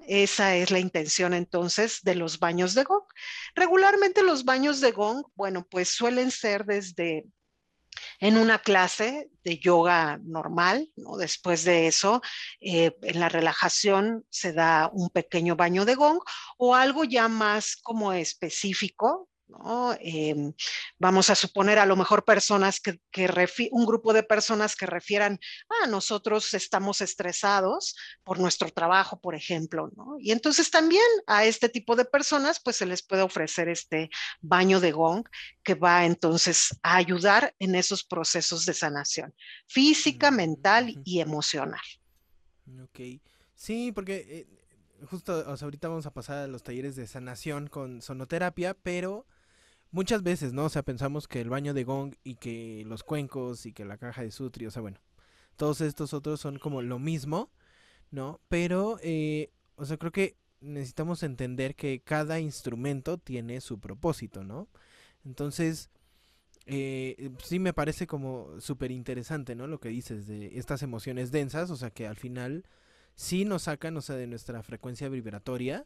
[0.07, 3.03] Esa es la intención entonces de los baños de gong.
[3.55, 7.25] Regularmente los baños de gong, bueno, pues suelen ser desde
[8.19, 11.17] en una clase de yoga normal, ¿no?
[11.17, 12.21] Después de eso,
[12.59, 16.19] eh, en la relajación se da un pequeño baño de gong
[16.57, 19.93] o algo ya más como específico, ¿no?
[19.99, 20.53] Eh,
[20.97, 23.29] vamos a suponer a lo mejor personas que, que
[23.71, 29.89] un grupo de personas que refieran, ah, nosotros estamos estresados por nuestro trabajo, por ejemplo,
[29.95, 30.15] ¿no?
[30.19, 34.09] Y entonces también a este tipo de personas, pues se les puede ofrecer este
[34.41, 35.27] baño de gong
[35.63, 39.33] que va entonces a ayudar en esos procesos de sanación
[39.67, 41.81] física, mental y emocional.
[42.83, 43.21] Ok,
[43.55, 44.25] sí, porque...
[44.29, 44.59] Eh
[45.05, 49.25] justo o sea, ahorita vamos a pasar a los talleres de sanación con sonoterapia, pero
[49.93, 50.65] muchas veces, ¿no?
[50.65, 53.97] O sea, pensamos que el baño de gong y que los cuencos y que la
[53.97, 54.97] caja de sutri, o sea, bueno,
[55.55, 57.51] todos estos otros son como lo mismo,
[58.11, 58.41] ¿no?
[58.49, 64.67] Pero, eh, o sea, creo que necesitamos entender que cada instrumento tiene su propósito, ¿no?
[65.25, 65.91] Entonces,
[66.65, 69.67] eh, sí me parece como súper interesante, ¿no?
[69.67, 72.65] Lo que dices de estas emociones densas, o sea, que al final
[73.15, 75.85] sí nos sacan, o sea, de nuestra frecuencia vibratoria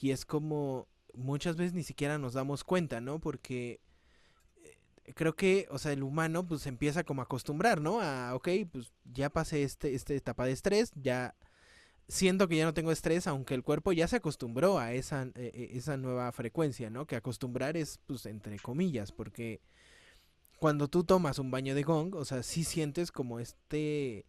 [0.00, 3.20] y es como muchas veces ni siquiera nos damos cuenta, ¿no?
[3.20, 3.80] Porque
[4.64, 8.00] eh, creo que, o sea, el humano pues empieza como a acostumbrar, ¿no?
[8.00, 11.34] A, ok, pues ya pasé este, esta etapa de estrés, ya
[12.08, 15.70] siento que ya no tengo estrés, aunque el cuerpo ya se acostumbró a esa, eh,
[15.72, 17.06] esa nueva frecuencia, ¿no?
[17.06, 19.60] Que acostumbrar es, pues, entre comillas, porque
[20.58, 24.26] cuando tú tomas un baño de gong, o sea, sí sientes como este,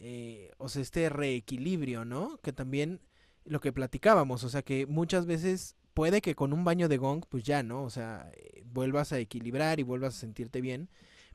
[0.00, 2.38] eh, o sea, este reequilibrio, ¿no?
[2.38, 3.00] Que también
[3.44, 7.24] lo que platicábamos, o sea, que muchas veces puede que con un baño de gong,
[7.28, 7.84] pues ya, ¿no?
[7.84, 10.88] O sea, eh, vuelvas a equilibrar y vuelvas a sentirte bien,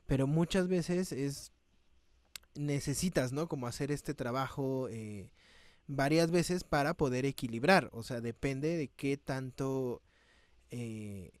[0.06, 1.52] pero muchas veces es,
[2.54, 3.48] necesitas, ¿no?
[3.48, 5.30] Como hacer este trabajo eh,
[5.86, 10.02] varias veces para poder equilibrar, o sea, depende de qué tanto...
[10.70, 11.32] Eh,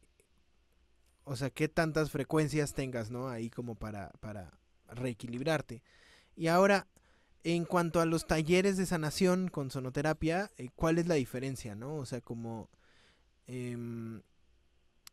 [1.24, 3.28] o sea, qué tantas frecuencias tengas, ¿no?
[3.28, 5.82] Ahí como para, para, reequilibrarte.
[6.34, 6.86] Y ahora,
[7.44, 11.96] en cuanto a los talleres de sanación con sonoterapia, ¿cuál es la diferencia, no?
[11.96, 12.70] O sea, como...
[13.48, 14.22] Em,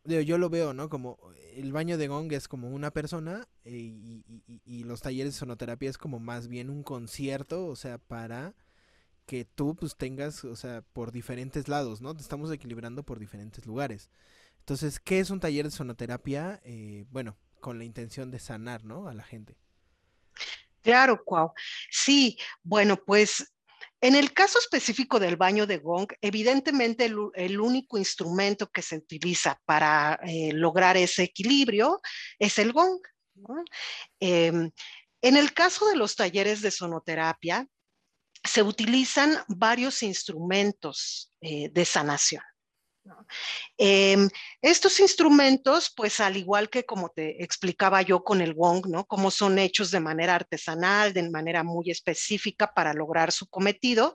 [0.03, 0.89] yo lo veo, ¿no?
[0.89, 1.17] Como
[1.55, 4.21] el baño de gong es como una persona eh,
[4.65, 8.53] y, los talleres de sonoterapia es como más bien un concierto, o sea, para
[9.25, 12.13] que tú pues tengas, o sea, por diferentes lados, ¿no?
[12.13, 14.11] Te estamos equilibrando por diferentes lugares.
[14.59, 16.61] Entonces, ¿qué es un taller de sonoterapia?
[16.63, 19.07] Eh, bueno, con la intención de sanar, ¿no?
[19.07, 19.57] A la gente.
[20.83, 21.51] Claro, Cuau.
[21.89, 23.54] Sí, bueno, pues
[24.05, 29.59] en el caso específico del baño de gong, evidentemente el, único instrumento que se utiliza
[29.65, 32.01] para eh, lograr ese equilibrio
[32.37, 32.99] es el gong.
[34.19, 34.69] Em,
[35.23, 37.67] en el caso de los talleres de sonoterapia,
[38.43, 42.43] se utilizan varios instrumentos eh, de sanación.
[43.77, 44.29] Em,
[44.61, 49.05] estos instrumentos, pues al igual que como te explicaba yo con el gong, ¿no?
[49.05, 54.13] Como son hechos de manera artesanal, de manera muy específica para lograr su cometido,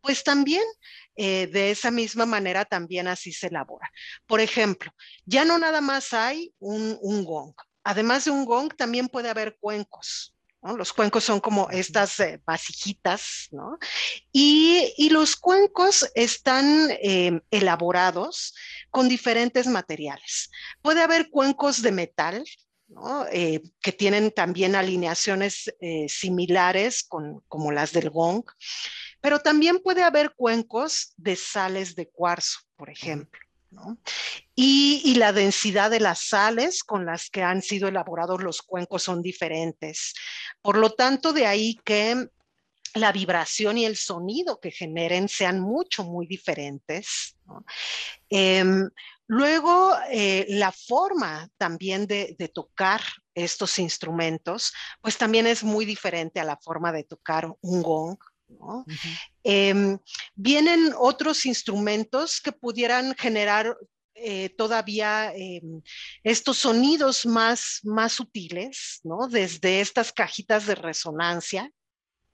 [0.00, 0.62] pues también
[1.16, 3.90] eh, de esa misma manera también así se elabora.
[4.26, 4.92] Por ejemplo,
[5.24, 7.54] ya no nada más hay un, un gong.
[7.84, 10.34] Además de un gong, también puede haber cuencos.
[10.62, 13.78] Los cuencos son como estas eh, vasijitas, ¿no?
[14.30, 18.54] Y, los cuencos están em, elaborados
[18.90, 20.50] con diferentes materiales.
[20.82, 22.44] Puede haber cuencos de metal,
[22.88, 23.26] ¿no?
[23.32, 28.44] Eh, que tienen también alineaciones eh, similares con, como las del gong,
[29.20, 33.40] pero también puede haber cuencos de sales de cuarzo, por ejemplo.
[34.54, 39.22] Y, la densidad de las sales con las que han sido elaborados los cuencos son
[39.22, 40.14] diferentes.
[40.62, 42.28] Por lo tanto, de ahí que
[42.94, 47.36] la vibración y el sonido que generen sean mucho, muy diferentes.
[48.28, 48.88] Em,
[49.26, 53.00] luego, eh, la forma también de, tocar
[53.34, 58.18] estos instrumentos, pues también es muy diferente a la forma de tocar un gong
[59.42, 59.98] Em,
[60.34, 63.76] vienen otros instrumentos que pudieran generar
[64.14, 65.80] eh, todavía em,
[66.22, 69.28] estos sonidos más, más sutiles, ¿no?
[69.28, 71.70] Desde estas cajitas de resonancia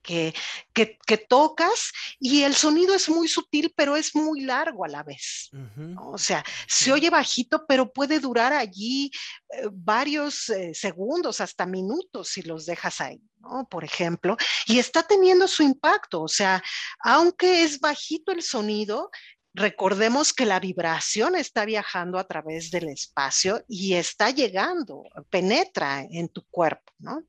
[0.07, 0.35] que,
[0.73, 5.51] que, tocas y el sonido es muy sutil, pero es muy largo a la vez.
[5.99, 9.11] O sea, se oye bajito, pero puede durar allí
[9.51, 13.21] eh, varios eh, segundos, hasta minutos si los dejas ahí.
[13.41, 13.67] ¿no?
[13.69, 16.63] Por ejemplo, y está teniendo su impacto, o sea,
[17.01, 19.11] aunque es bajito el sonido,
[19.57, 26.29] recordemos que la vibración está viajando a través del espacio y está llegando, penetra en
[26.29, 27.25] tu cuerpo, ¿no?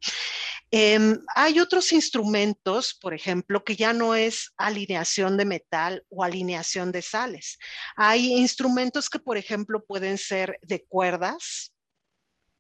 [0.70, 6.92] Em, hay otros instrumentos, por ejemplo, que ya no es alineación de metal o alineación
[6.92, 7.58] de sales.
[7.96, 11.72] Hay instrumentos que, por ejemplo, pueden ser de cuerdas,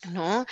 [0.09, 0.45] ¿no?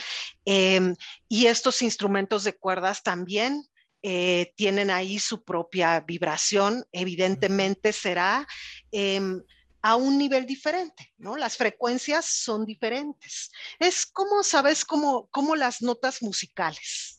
[0.43, 0.93] Em,
[1.29, 3.65] y estos instrumentos de cuerdas también
[4.07, 6.85] eh, tienen ahí su propia vibración.
[6.91, 8.47] Evidentemente será
[8.91, 9.41] em,
[9.81, 11.35] a un nivel diferente, ¿no?
[11.35, 13.49] Las frecuencias son diferentes.
[13.79, 14.85] Es como, ¿sabes?
[14.85, 17.17] Como, como las notas musicales,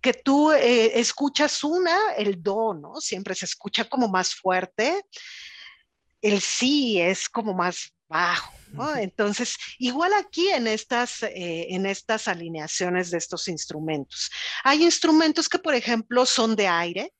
[0.00, 3.00] que tú eh, escuchas una, el do, ¿no?
[3.00, 5.00] Siempre se escucha como más fuerte,
[6.20, 8.96] el sí es como más bajo, ¿no?
[8.96, 14.30] Entonces, igual aquí en estas, eh, en estas alineaciones de estos instrumentos.
[14.64, 17.12] Hay instrumentos que, por ejemplo, son de aire,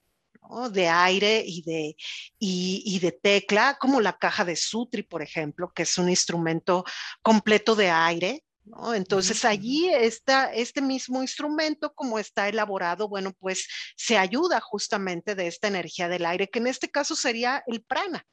[0.71, 1.97] de aire y de,
[2.39, 6.85] y, de tecla, como la caja de Sutri, por ejemplo, que es un instrumento
[7.23, 8.45] completo de aire.
[8.95, 15.47] Entonces allí está este mismo instrumento, como está elaborado, bueno, pues se ayuda justamente de
[15.47, 18.27] esta energía del aire, que en este caso sería el prana.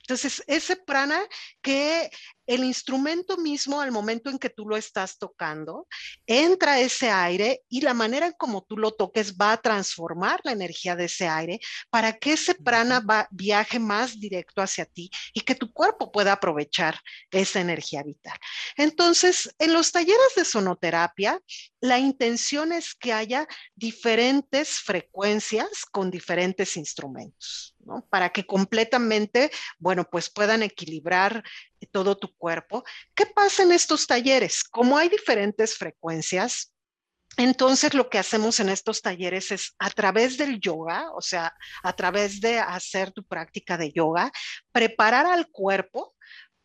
[0.00, 1.20] Entonces, ese prana
[1.60, 2.10] que
[2.46, 5.86] el instrumento mismo, al momento en que tú lo estás tocando,
[6.26, 10.52] entra ese aire y la manera en como tú lo toques va a transformar la
[10.52, 15.54] energía de ese aire para que ese prana viaje más directo hacia ti y que
[15.54, 16.98] tu cuerpo pueda aprovechar
[17.30, 18.38] esa energía vital.
[18.76, 21.40] Entonces, en los talleres de sonoterapia,
[21.80, 28.06] la intención es que haya diferentes frecuencias con diferentes instrumentos, ¿no?
[28.10, 31.42] Para que completamente, bueno, pues puedan equilibrar
[31.86, 32.84] todo tu cuerpo.
[33.14, 34.64] ¿Qué pasa en estos talleres?
[34.64, 36.72] Como hay diferentes frecuencias,
[37.36, 41.92] entonces lo que hacemos en estos talleres es a través del yoga, o sea, a
[41.94, 44.30] través de hacer tu práctica de yoga,
[44.72, 46.14] preparar al cuerpo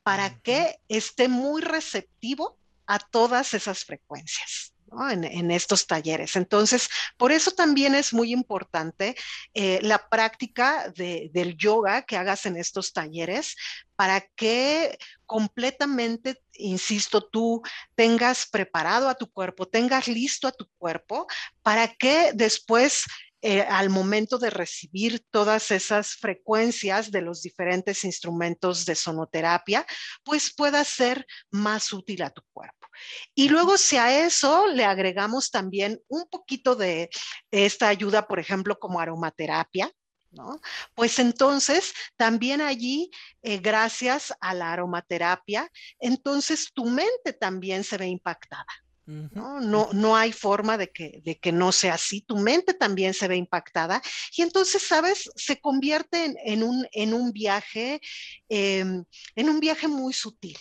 [0.03, 4.73] para que esté muy receptivo a todas esas frecuencias.
[5.11, 6.35] En, estos talleres.
[6.35, 9.15] Entonces, por eso también es muy importante
[9.53, 13.55] eh, la práctica del yoga que hagas en estos talleres
[13.95, 17.61] para que completamente, insisto, tú
[17.95, 21.27] tengas preparado a tu cuerpo, tengas listo a tu cuerpo
[21.61, 23.03] para que después
[23.41, 29.85] eh, al momento de recibir todas esas frecuencias de los diferentes instrumentos de sonoterapia,
[30.23, 32.87] pues pueda ser más útil a tu cuerpo.
[33.33, 37.09] Y luego si a eso le agregamos también un poquito de,
[37.51, 39.91] esta ayuda, por ejemplo, como aromaterapia,
[40.31, 40.61] ¿No?
[40.93, 43.09] Pues entonces, también allí,
[43.41, 45.67] eh, gracias a la aromaterapia,
[45.99, 48.67] entonces tu mente también se ve impactada.
[49.09, 49.59] ¿No?
[49.59, 52.21] No, no hay forma de que, de que no sea así.
[52.21, 54.01] Tu mente también se ve impactada
[54.35, 55.29] y entonces, ¿sabes?
[55.35, 58.01] Se convierte en, un, en un viaje,
[58.49, 59.03] em,
[59.35, 60.57] en un viaje muy sutil.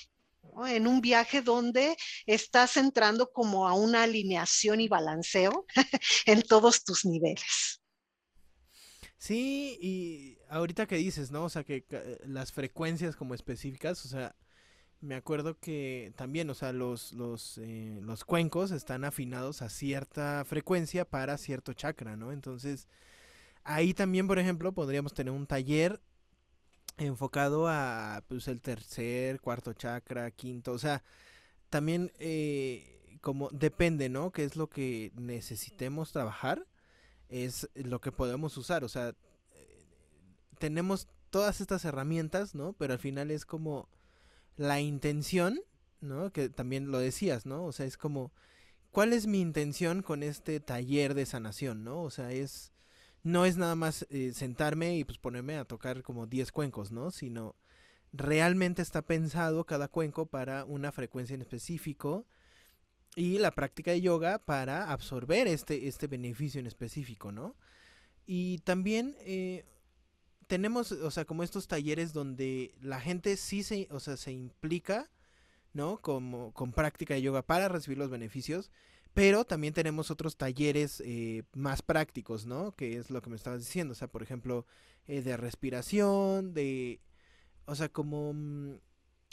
[0.66, 1.96] en un viaje donde
[2.26, 5.66] estás entrando como a una alineación y balanceo
[6.26, 7.80] en todos tus niveles.
[9.18, 11.44] Sí, y ahorita que dices, ¿no?
[11.44, 11.84] O sea, que
[12.24, 14.34] las frecuencias como específicas, o sea,
[15.00, 20.44] me acuerdo que también, o sea, los, los, eh, los cuencos están afinados a cierta
[20.44, 22.32] frecuencia para cierto chakra, ¿no?
[22.32, 22.88] Entonces,
[23.64, 26.00] ahí también, por ejemplo, podríamos tener un taller
[26.96, 31.04] enfocado a pues, el tercer, cuarto chakra, quinto, o sea,
[31.70, 34.32] también eh, como depende, ¿no?
[34.32, 36.66] ¿Qué es lo que necesitemos trabajar?
[37.28, 39.14] Es lo que podemos usar, o sea,
[40.58, 42.72] tenemos todas estas herramientas, ¿no?
[42.72, 43.88] Pero al final es como
[44.58, 45.60] la intención,
[46.00, 46.30] ¿no?
[46.32, 47.64] Que también lo decías, ¿no?
[47.64, 48.32] O sea, es como,
[48.90, 52.02] ¿cuál es mi intención con este taller de sanación, ¿no?
[52.02, 52.72] O sea, es,
[53.22, 57.10] no es nada más eh, sentarme y pues ponerme a tocar como 10 cuencos, ¿no?
[57.12, 57.54] Sino
[58.12, 62.26] realmente está pensado cada cuenco para una frecuencia en específico
[63.14, 67.54] y la práctica de yoga para absorber este, este beneficio en específico, ¿no?
[68.26, 69.64] Y también eh,
[70.48, 75.10] tenemos, o sea, como estos talleres donde la gente sí se, o sea, se implica,
[75.74, 75.98] ¿no?
[75.98, 78.72] Como con práctica de yoga para recibir los beneficios,
[79.14, 82.72] pero también tenemos otros talleres eh, más prácticos, ¿no?
[82.72, 84.66] Que es lo que me estabas diciendo, o sea, por ejemplo,
[85.06, 87.00] eh, de respiración, de,
[87.66, 88.78] o sea, como mm,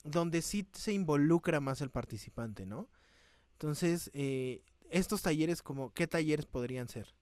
[0.03, 2.89] donde sí se involucra más el participante, ¿no?
[3.53, 7.16] Entonces, eh, estos talleres, como, ¿qué talleres podrían ser?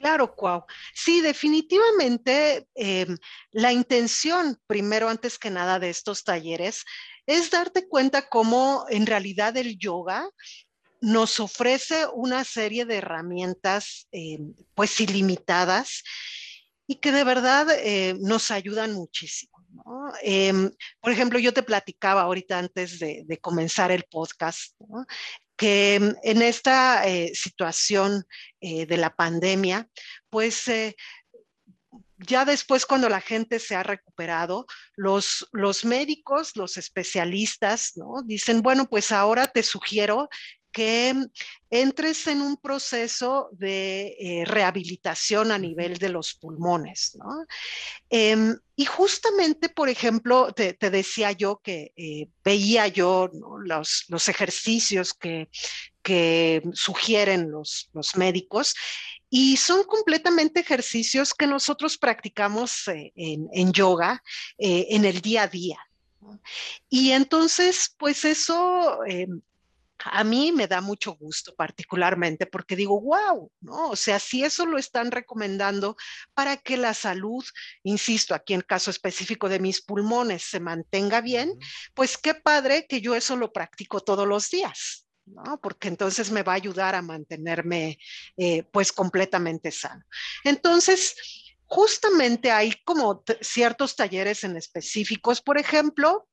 [0.00, 0.64] Claro, Cuau.
[0.94, 3.18] Sí, definitivamente em,
[3.50, 6.86] la intención, primero, antes que nada, de estos talleres
[7.26, 10.26] es darte cuenta cómo en realidad el yoga
[11.02, 16.02] nos ofrece una serie de herramientas em, pues ilimitadas
[16.86, 19.52] y que de verdad eh, nos ayudan muchísimo.
[20.22, 20.70] Em,
[21.00, 24.74] por ejemplo, yo te platicaba ahorita antes de, comenzar el podcast
[25.60, 28.24] que en esta eh, situación
[28.62, 29.86] eh, de la pandemia,
[30.30, 30.96] pues eh,
[32.16, 34.64] ya después cuando la gente se ha recuperado,
[34.96, 38.22] los, los médicos, los especialistas, ¿no?
[38.24, 40.30] Dicen, bueno, pues ahora te sugiero
[40.72, 41.14] que
[41.70, 47.16] entres en un proceso de eh, rehabilitación a nivel de los pulmones.
[47.16, 47.46] ¿no?
[48.08, 53.30] Em, y justamente, por ejemplo, te, decía yo que eh, veía yo
[53.64, 55.48] los, los, ejercicios que,
[56.02, 58.74] que sugieren los, los, médicos
[59.28, 64.22] y son completamente ejercicios que nosotros practicamos eh, en, en, yoga
[64.58, 65.78] en el día a día.
[66.88, 69.40] Y entonces, pues eso em,
[70.04, 73.90] a mí me da mucho gusto particularmente porque digo, wow, ¿no?
[73.90, 75.96] O sea, si eso lo están recomendando
[76.34, 77.44] para que la salud,
[77.82, 81.58] insisto, aquí en caso específico de mis pulmones, se mantenga bien,
[81.94, 85.06] pues qué padre que yo eso lo practico todos los días.
[85.26, 85.60] ¿no?
[85.60, 87.98] Porque entonces me va a ayudar a mantenerme
[88.36, 90.02] eh, pues completamente sano.
[90.42, 91.14] Entonces,
[91.66, 96.26] justamente hay como ciertos talleres en específicos, por ejemplo,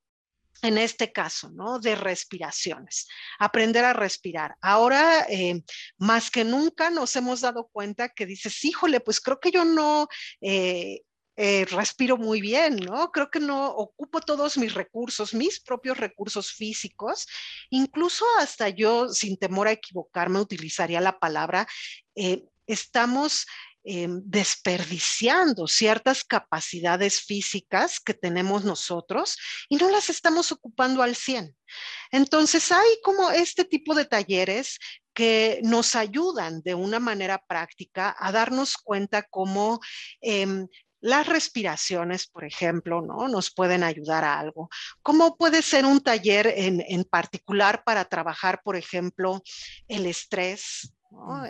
[0.62, 1.80] en este caso, ¿no?
[1.80, 3.08] De respiraciones,
[3.40, 4.56] aprender a respirar.
[4.62, 5.62] Ahora, eh,
[5.98, 10.08] más que nunca, nos hemos dado cuenta que dices, híjole, pues creo que yo no...
[10.42, 11.02] Eh,
[11.40, 13.12] eh, respiro muy bien, ¿no?
[13.12, 17.28] Creo que no ocupo todos mis recursos, mis propios recursos físicos,
[17.70, 21.68] incluso hasta yo, sin temor a equivocarme, utilizaría la palabra,
[22.66, 23.46] estamos
[23.90, 29.38] Em, desperdiciando ciertas capacidades físicas que tenemos nosotros
[29.70, 31.56] y no las estamos ocupando al 100.
[32.12, 34.78] Entonces hay como este tipo de talleres
[35.14, 39.80] que nos ayudan de una manera práctica a darnos cuenta cómo
[40.20, 40.68] em,
[41.00, 43.30] las respiraciones, por ejemplo, ¿no?
[43.30, 44.68] Nos pueden ayudar a algo.
[45.02, 49.42] ¿Cómo puede ser un taller en, particular para trabajar, por ejemplo,
[49.88, 50.97] el estrés?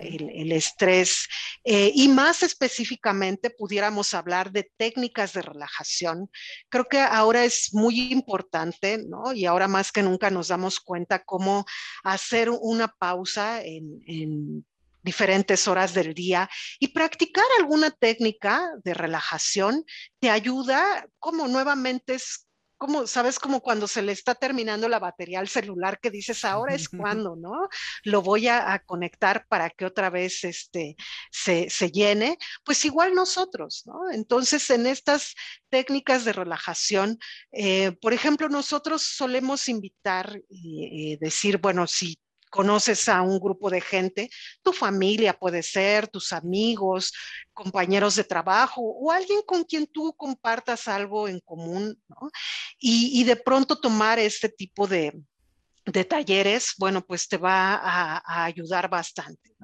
[0.02, 1.28] El, estrés
[1.64, 6.30] eh, y más específicamente pudiéramos hablar de técnicas de relajación.
[6.70, 9.34] Creo que ahora es muy importante, ¿no?
[9.34, 11.66] Y ahora más que nunca nos damos cuenta cómo
[12.04, 14.64] hacer una pausa en
[15.08, 16.50] diferentes horas del día
[16.80, 19.86] y practicar alguna técnica de relajación
[20.20, 22.47] te ayuda como nuevamente es
[22.78, 26.76] como, sabes, como cuando se le está terminando la batería al celular que dices, ahora
[26.76, 26.90] es
[27.26, 27.70] cuando, ¿no?
[28.04, 30.96] Lo voy a, conectar para que otra vez este,
[31.32, 32.38] se, llene.
[32.64, 34.12] Pues igual nosotros, ¿no?
[34.12, 35.34] Entonces, en estas
[35.70, 37.18] técnicas de relajación,
[37.52, 42.18] eh, por ejemplo, nosotros solemos invitar y decir, bueno, si
[42.50, 44.30] conoces a un grupo de gente,
[44.62, 47.14] tu familia puede ser, tus amigos,
[47.54, 51.98] compañeros de trabajo o alguien con quien tú compartas algo en común,
[52.80, 55.14] y, de pronto tomar este tipo de,
[56.10, 59.56] talleres, bueno, pues te va a, ayudar bastante.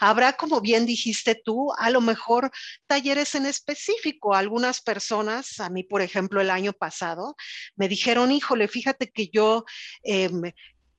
[0.00, 2.50] Habrá, como bien dijiste tú, a lo mejor
[2.86, 4.34] talleres en específico.
[4.34, 7.34] Algunas personas, a mí, por ejemplo, el año pasado,
[7.74, 9.64] me dijeron, híjole, fíjate que yo
[10.02, 10.42] em,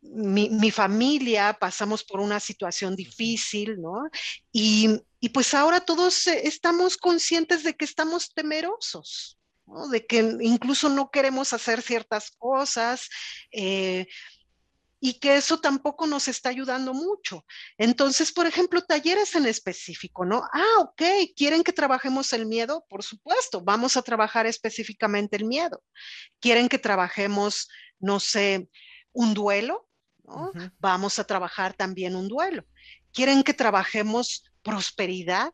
[0.04, 4.10] mi, familia pasamos por una situación difícil, ¿no?
[4.52, 5.00] Y,
[5.34, 9.88] pues ahora todos eh, estamos conscientes de que estamos temerosos, ¿no?
[9.88, 13.10] De que incluso no queremos hacer ciertas cosas.
[13.52, 14.08] Eh,
[15.06, 17.46] y que eso tampoco nos está ayudando mucho.
[17.78, 20.44] Entonces, por ejemplo, talleres en específico, ¿no?
[20.54, 21.02] Ah, ok,
[21.36, 22.86] ¿quieren que trabajemos el miedo?
[22.88, 25.84] Por supuesto, vamos a trabajar específicamente el miedo.
[26.40, 27.68] ¿Quieren que trabajemos,
[28.00, 28.70] no sé,
[29.12, 29.90] un duelo?
[30.80, 32.66] Vamos a trabajar también un duelo.
[33.12, 35.52] ¿Quieren que trabajemos prosperidad?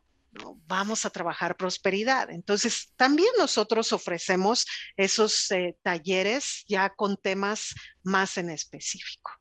[0.66, 2.30] Vamos a trabajar prosperidad.
[2.30, 4.66] Entonces, también nosotros ofrecemos
[4.96, 9.32] esos eh, talleres ya con temas más en específico.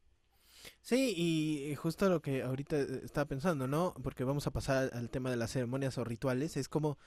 [0.81, 3.93] Sí, y justo lo que ahorita eh, estaba pensando, ¿no?
[4.03, 6.57] Porque vamos a pasar al tema de las ceremonias o rituales.
[6.57, 6.97] Es como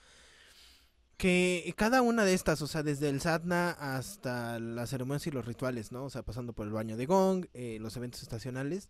[1.23, 5.45] que cada una de estas, o sea, desde el sadhana hasta las ceremonias y los
[5.45, 6.03] rituales, ¿no?
[6.03, 8.89] O sea, pasando por el baño de gong, eh, los eventos estacionales,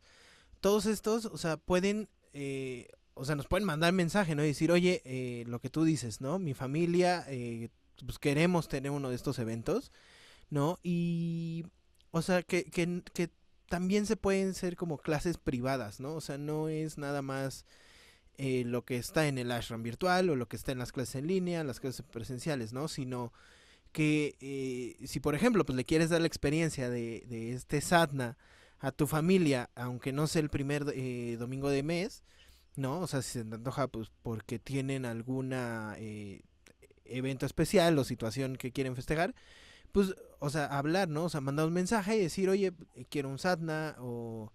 [0.60, 4.44] todos estos, o sea, pueden, eh, o sea, nos pueden mandar mensaje, ¿no?
[4.44, 6.40] Y decir, oye, eh, lo que tú dices, ¿no?
[6.40, 7.24] Mi familia,
[8.04, 9.92] pues queremos tener uno de estos eventos,
[10.50, 10.80] ¿no?
[10.82, 11.68] Y,
[12.10, 13.30] o sea, que, que, que
[13.70, 16.16] también se pueden ser como clases privadas, ¿no?
[16.16, 17.68] O sea, no es nada más
[18.38, 21.16] eh, lo que está en el ashram virtual o lo que está en las clases
[21.16, 22.88] en línea, las clases presenciales, ¿no?
[22.88, 23.32] Sino
[23.92, 28.38] que eh, si por ejemplo pues le quieres dar la experiencia de, de, este sadhana
[28.80, 32.24] a tu familia, aunque no sea el primer eh, domingo de mes,
[32.76, 33.02] ¿no?
[33.02, 35.96] O sea, si se te antoja pues porque tienen alguna
[37.06, 39.36] evento especial o situación que quieren festejar,
[39.92, 41.26] pues, o sea, hablar, ¿no?
[41.26, 42.74] O sea, mandar un mensaje y decir, oye,
[43.10, 44.52] quiero un sadhana o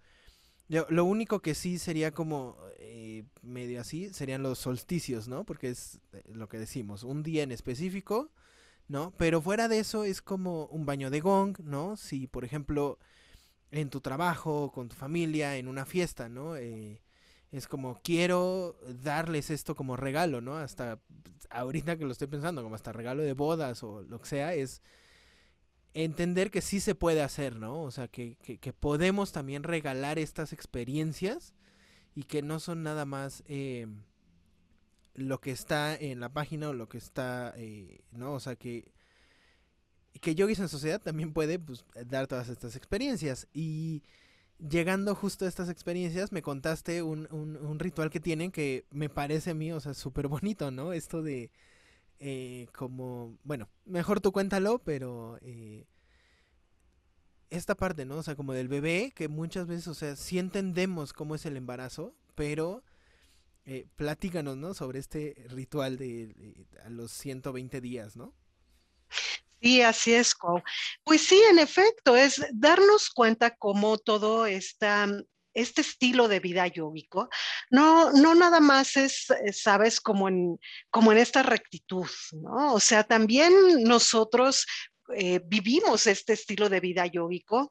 [0.69, 5.43] lo único que sí sería como eh, medio así serían los solsticios, ¿no?
[5.43, 8.31] Porque es eh, lo que decimos, un día en específico,
[8.87, 9.11] ¿no?
[9.17, 11.97] Pero fuera de eso es como un baño de gong, ¿no?
[11.97, 12.99] Si, por ejemplo,
[13.71, 16.55] en tu trabajo, con tu familia, en una fiesta, ¿no?
[16.55, 17.01] Eh,
[17.51, 20.57] es como quiero darles esto como regalo, ¿no?
[20.57, 20.99] Hasta
[21.49, 24.81] ahorita que lo estoy pensando, como hasta regalo de bodas o lo que sea, es
[25.93, 27.81] entender que sí se puede hacer, ¿no?
[27.81, 31.53] O sea, que, que, podemos también regalar estas experiencias
[32.15, 33.87] y que no son nada más eh,
[35.15, 38.33] lo que está en la página o lo que está, eh, ¿no?
[38.33, 38.91] O sea, que,
[40.21, 43.47] que Yogis en Sociedad también puede pues, dar todas estas experiencias.
[43.53, 44.03] Y
[44.59, 49.09] llegando justo a estas experiencias, me contaste un, un, un ritual que tienen que me
[49.09, 50.93] parece a mí, o sea, súper bonito, ¿no?
[50.93, 51.51] Esto de
[52.19, 55.87] eh, como, bueno, mejor tú cuéntalo, pero eh,
[57.49, 58.17] esta parte, ¿no?
[58.17, 61.57] O sea, como del bebé, que muchas veces, o sea, sí entendemos cómo es el
[61.57, 62.83] embarazo, pero
[63.65, 64.73] eh, platícanos, ¿no?
[64.73, 68.33] Sobre este ritual de, a los 120 días, ¿no?
[69.61, 70.35] Sí, así es,
[71.03, 75.07] Pues sí, en efecto, es darnos cuenta cómo todo está
[75.59, 77.29] este estilo de vida yógico
[77.69, 82.73] no, no nada más es, eh, sabes, como en, como en esta rectitud, ¿no?
[82.73, 83.53] O sea, también
[83.83, 84.65] nosotros
[85.15, 87.69] eh, vivimos este estilo de vida yógico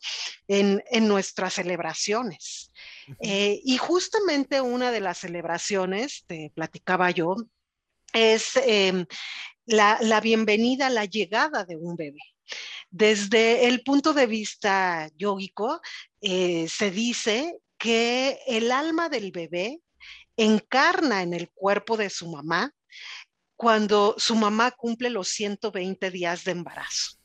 [0.49, 2.73] en, nuestras celebraciones.
[3.21, 7.37] Eh, y justamente una de las celebraciones, te platicaba yo,
[8.13, 9.07] es em,
[9.67, 12.21] la, la bienvenida, la llegada de un bebé.
[12.91, 15.81] Desde el punto de vista yógico,
[16.21, 19.81] se dice que el alma del bebé
[20.37, 22.73] encarna en el cuerpo de su mamá
[23.57, 27.19] cuando su mamá cumple los 120 días de embarazo.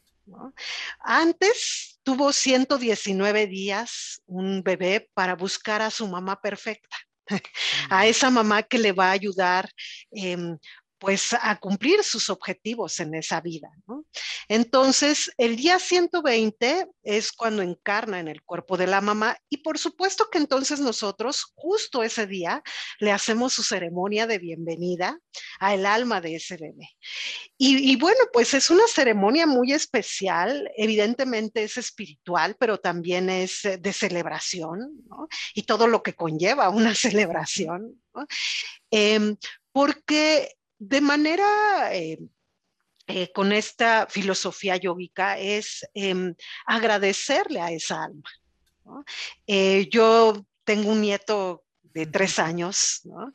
[0.99, 6.95] Antes tuvo 119 días un bebé para buscar a su mamá perfecta,
[7.89, 9.69] a esa mamá que le va a ayudar
[10.11, 10.57] em,
[11.03, 13.69] pues a cumplir sus objetivos en esa vida.
[14.47, 19.77] Entonces, el día 120 es cuando encarna en el cuerpo de la mamá y por
[19.77, 22.63] supuesto que entonces nosotros justo ese día
[22.99, 25.19] le hacemos su ceremonia de bienvenida
[25.59, 26.91] al alma de ese bebé.
[27.57, 33.91] Y, bueno, pues es una ceremonia muy especial, evidentemente es espiritual, pero también es de
[33.91, 35.03] celebración
[35.53, 38.01] y todo lo que conlleva una celebración.
[38.89, 39.35] Em,
[39.73, 40.55] porque
[40.87, 42.19] de manera eh,
[43.07, 48.29] eh, con esta filosofía yógica es em, agradecerle a esa alma.
[49.47, 51.63] Eh, yo tengo un nieto
[51.93, 53.31] de tres años, ¿no?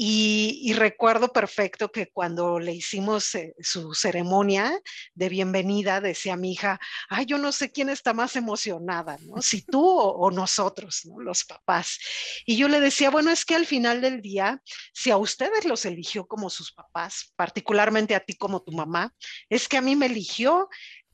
[0.00, 4.80] Y, recuerdo perfecto que cuando le hicimos eh, su ceremonia
[5.14, 6.78] de bienvenida, decía mi hija,
[7.08, 9.42] ay, yo no sé quién está más emocionada, ¿no?
[9.42, 11.20] Si tú o, nosotros, ¿no?
[11.20, 11.98] Los papás.
[12.46, 15.84] Y yo le decía, bueno, es que al final del día, si a ustedes los
[15.84, 19.12] eligió como sus papás, particularmente a ti como tu mamá,
[19.48, 20.68] es que a mí me eligió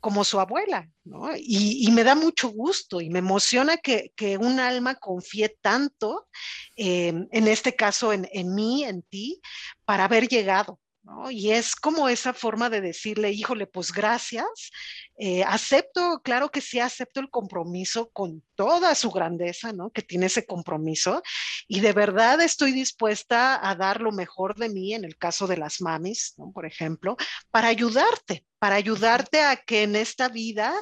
[0.05, 1.31] como su abuela, ¿no?
[1.35, 6.29] Y, me da mucho gusto y me emociona que, un alma confíe tanto,
[6.77, 9.41] em, en este caso en, en, mí, en ti,
[9.87, 11.31] para haber llegado, ¿no?
[11.31, 14.71] Y es como esa forma de decirle, híjole, pues gracias,
[15.17, 19.91] eh, acepto, claro que sí, acepto el compromiso con toda su grandeza, ¿no?
[19.91, 21.23] Que tiene ese compromiso
[21.69, 25.57] y de verdad estoy dispuesta a dar lo mejor de mí en el caso de
[25.57, 26.51] las mamis, ¿no?
[26.53, 27.17] Por ejemplo,
[27.51, 30.75] para ayudarte, para ayudarte a que en esta vida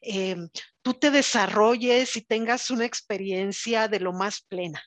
[0.00, 0.36] eh,
[0.82, 4.82] tú te desarrolles y tengas una experiencia de lo más plena.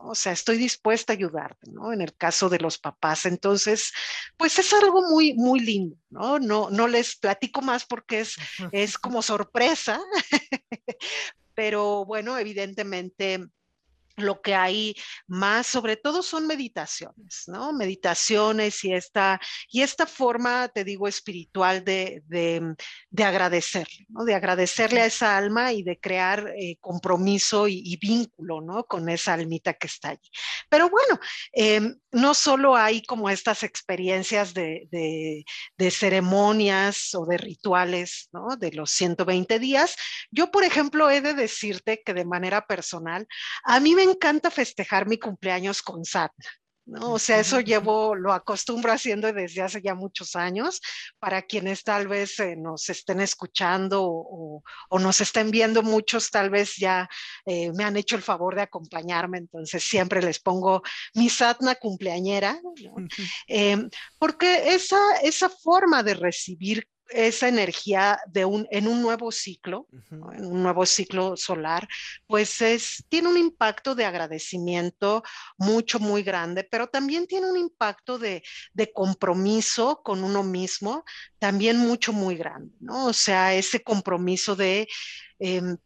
[0.00, 1.92] O sea, estoy dispuesta a ayudarte, ¿no?
[1.92, 3.26] En el caso de los papás.
[3.26, 3.92] Entonces,
[4.36, 6.38] pues es algo muy, muy lindo, ¿no?
[6.38, 8.36] No, no les platico más porque es,
[8.72, 10.00] es como sorpresa,
[11.54, 13.46] pero bueno, evidentemente
[14.16, 14.94] lo que hay
[15.26, 17.72] más, sobre todo son meditaciones, ¿no?
[17.72, 24.24] Meditaciones y esta, y esta forma, te digo, espiritual de, de, agradecerle, ¿no?
[24.24, 28.84] De agradecerle a esa alma y de crear eh, compromiso y, vínculo, ¿no?
[28.84, 30.30] Con esa almita que está allí.
[30.68, 31.18] Pero bueno,
[31.52, 38.56] em, no solo hay como estas experiencias de, de, ceremonias o de rituales, ¿no?
[38.56, 39.96] De los 120 días.
[40.30, 43.26] Yo, por ejemplo, he de decirte que de manera personal,
[43.64, 46.46] a mí me encanta festejar mi cumpleaños con satna.
[46.86, 47.12] ¿no?
[47.12, 50.80] O sea, eso llevo, lo acostumbro haciendo desde hace ya muchos años.
[51.18, 54.62] Para quienes tal vez eh, nos estén escuchando o,
[54.98, 57.08] nos estén viendo, muchos tal vez ya
[57.46, 60.82] eh, me han hecho el favor de acompañarme, entonces siempre les pongo
[61.14, 62.60] mi satna cumpleañera,
[63.46, 63.88] em,
[64.18, 70.46] porque esa, esa forma de recibir esa energía de un, en un nuevo ciclo, en
[70.46, 71.86] un nuevo ciclo solar,
[72.26, 75.22] pues es, tiene un impacto de agradecimiento
[75.56, 78.42] mucho, muy grande, pero también tiene un impacto de,
[78.72, 81.04] de compromiso con uno mismo,
[81.38, 83.06] también mucho, muy grande, ¿no?
[83.06, 84.88] O sea, ese compromiso de...
[85.38, 85.76] Em,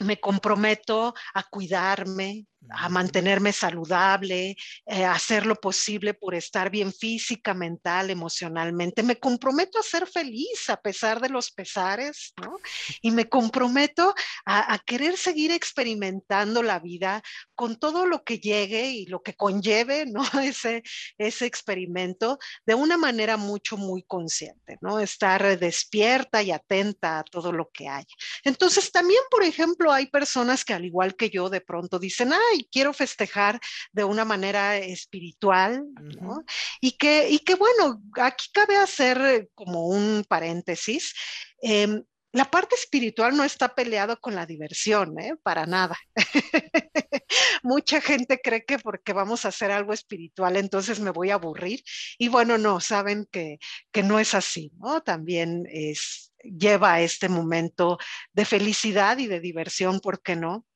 [0.00, 4.56] me comprometo a cuidarme, a mantenerme saludable,
[4.86, 9.02] eh, hacer lo posible por estar bien física, mental, emocionalmente.
[9.02, 12.58] Me comprometo a ser feliz a pesar de los pesares, ¿no?
[13.02, 14.14] Y me comprometo
[14.44, 17.22] a, querer seguir experimentando la vida
[17.54, 20.22] con todo lo que llegue y lo que conlleve, ¿no?
[20.48, 20.82] Ese,
[21.18, 24.98] ese experimento de una manera mucho, muy consciente, ¿no?
[25.00, 28.04] Estar despierta y atenta a todo lo que hay.
[28.44, 32.57] Entonces, también, por ejemplo, hay personas que al igual que yo de pronto dicen, ay,
[32.58, 33.60] y quiero festejar
[33.92, 35.84] de una manera espiritual,
[36.20, 36.44] ¿no?
[36.80, 41.14] Y que, y que bueno, aquí cabe hacer como un paréntesis.
[41.62, 42.02] Em,
[42.32, 45.34] la parte espiritual no está peleado con la diversión, ¿eh?
[45.42, 45.96] para nada.
[47.62, 51.82] Mucha gente cree que porque vamos a hacer algo espiritual, entonces me voy a aburrir.
[52.18, 53.58] Y bueno, no, saben que,
[53.92, 55.00] que no es así, ¿no?
[55.00, 57.98] También es, lleva a este momento
[58.32, 60.66] de felicidad y de diversión, ¿por qué no?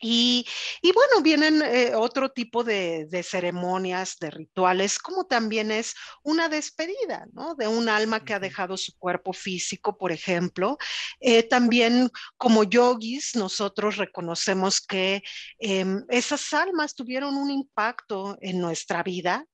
[0.00, 0.46] Y,
[0.82, 7.54] bueno, vienen eh, otro tipo de, ceremonias, de rituales, como también es una despedida, ¿no?
[7.54, 10.76] De un alma que ha dejado su cuerpo físico, por ejemplo.
[11.20, 15.22] Eh, también como yogis, nosotros reconocemos que
[15.58, 19.46] em, esas almas tuvieron un impacto en nuestra vida,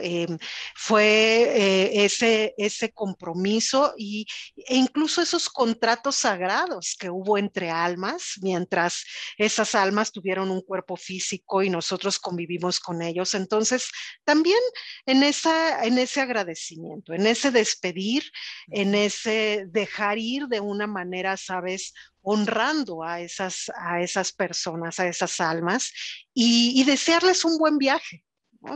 [0.00, 0.38] Em,
[0.74, 8.34] fue eh, ese, ese compromiso y, e incluso esos contratos sagrados que hubo entre almas,
[8.42, 9.04] mientras
[9.38, 13.34] esas almas tuvieron un cuerpo físico y nosotros convivimos con ellos.
[13.34, 13.88] Entonces,
[14.24, 14.58] también
[15.06, 18.24] en, esa, en ese agradecimiento, en ese despedir,
[18.68, 25.06] en ese dejar ir de una manera, sabes, honrando a esas, a esas personas, a
[25.06, 25.92] esas almas
[26.34, 28.24] y desearles un buen viaje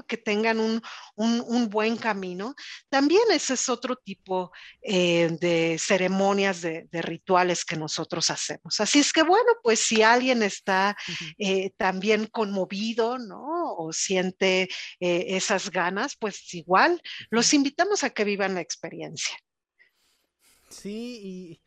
[0.06, 2.54] que tengan un, buen camino.
[2.88, 8.80] También ese es otro tipo eh, de ceremonias, de, rituales que nosotros hacemos.
[8.80, 10.96] Así es que bueno, pues si alguien está
[11.38, 13.74] eh, también conmovido, ¿no?
[13.76, 14.68] O siente
[15.00, 19.36] eh, esas ganas, pues igual los invitamos a que vivan la experiencia.
[20.68, 21.62] Sí, y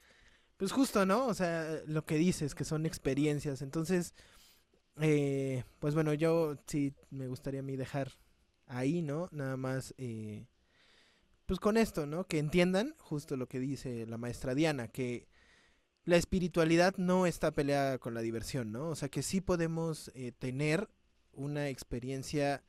[0.57, 1.28] pues justo, ¿no?
[1.28, 3.61] O sea, lo que dices, que son experiencias.
[3.61, 4.13] Entonces,
[5.02, 8.12] eh, pues bueno, yo sí me gustaría a mí dejar
[8.68, 9.30] ahí, ¿no?
[9.32, 10.45] Nada más, eh,
[11.45, 12.26] pues con esto, ¿no?
[12.28, 15.28] Que entiendan justo lo que dice la maestra Diana, que
[16.06, 18.89] la espiritualidad no está peleada con la diversión, ¿no?
[18.89, 20.89] O sea, que sí podemos eh, tener
[21.34, 22.64] una experiencia,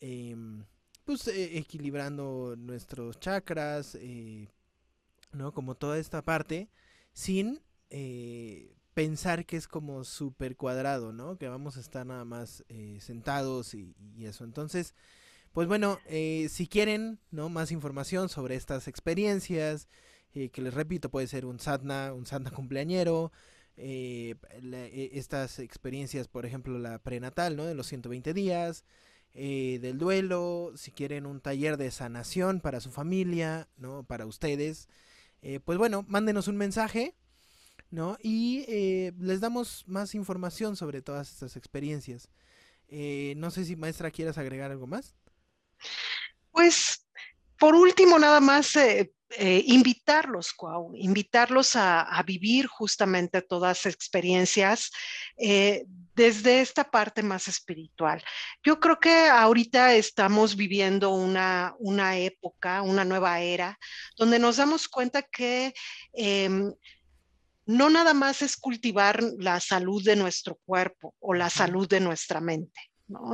[0.00, 0.64] em,
[1.04, 3.98] pues equilibrando nuestros chakras,
[5.32, 5.52] ¿no?
[5.52, 6.70] Como toda esta parte,
[7.12, 7.60] sin
[8.94, 11.38] pensar que es como súper cuadrado, ¿no?
[11.38, 14.44] Que vamos a estar nada más eh, sentados y, eso.
[14.44, 14.94] Entonces,
[15.52, 17.48] pues bueno, eh, si quieren, ¿no?
[17.48, 19.88] Más información sobre estas experiencias,
[20.34, 23.32] eh, que les repito, puede ser un sadna, un sadna cumpleañero,
[23.76, 24.36] e,
[25.12, 27.64] estas experiencias, por ejemplo, la prenatal, ¿no?
[27.64, 28.84] De los 120 días,
[29.34, 34.04] del duelo, si quieren un taller de sanación para su familia, ¿no?
[34.04, 34.88] Para ustedes.
[35.64, 37.14] pues bueno, mándenos un mensaje
[37.92, 38.16] ¿no?
[38.22, 42.28] Y eh, les damos más información sobre todas estas experiencias.
[42.88, 45.14] Eh, no sé si maestra quieras agregar algo más.
[46.50, 47.06] Pues
[47.58, 49.12] por último, nada más eh,
[49.66, 54.90] invitarlos, Cuau, invitarlos a, vivir justamente todas experiencias
[56.14, 58.22] desde esta parte más espiritual.
[58.64, 63.78] Yo creo que ahorita estamos viviendo una, una época, una nueva era,
[64.16, 65.72] donde nos damos cuenta que
[66.12, 66.72] em,
[67.66, 72.40] no nada más es cultivar la salud de nuestro cuerpo o la salud de nuestra
[72.40, 72.80] mente,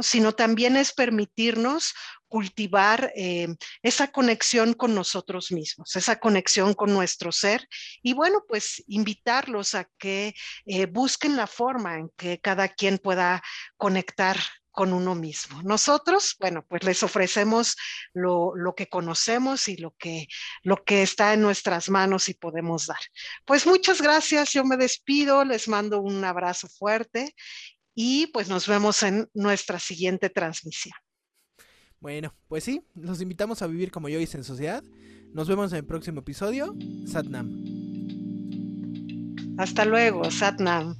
[0.03, 1.95] sino también es permitirnos
[2.29, 3.49] cultivar eh,
[3.83, 7.67] esa conexión con nosotros mismos, esa conexión con nuestro ser
[8.03, 10.35] y bueno, pues invitarlos a que
[10.67, 13.43] eh, busquen la forma en que cada quien pueda
[13.77, 14.37] conectar
[14.79, 15.61] con uno mismo.
[15.65, 17.75] Nosotros, bueno, pues les ofrecemos
[18.15, 20.29] lo, que conocemos y lo que,
[20.63, 23.01] lo que está en nuestras manos y podemos dar.
[23.45, 27.35] Pues muchas gracias, yo me despido, les mando un abrazo fuerte
[27.93, 30.95] y pues nos vemos en nuestra siguiente transmisión.
[31.99, 34.85] Bueno, pues sí, los invitamos a vivir como yo hice en sociedad.
[35.33, 36.77] Nos vemos en el próximo episodio.
[37.05, 37.65] Satnam.
[39.59, 40.95] Hasta luego, Satnam.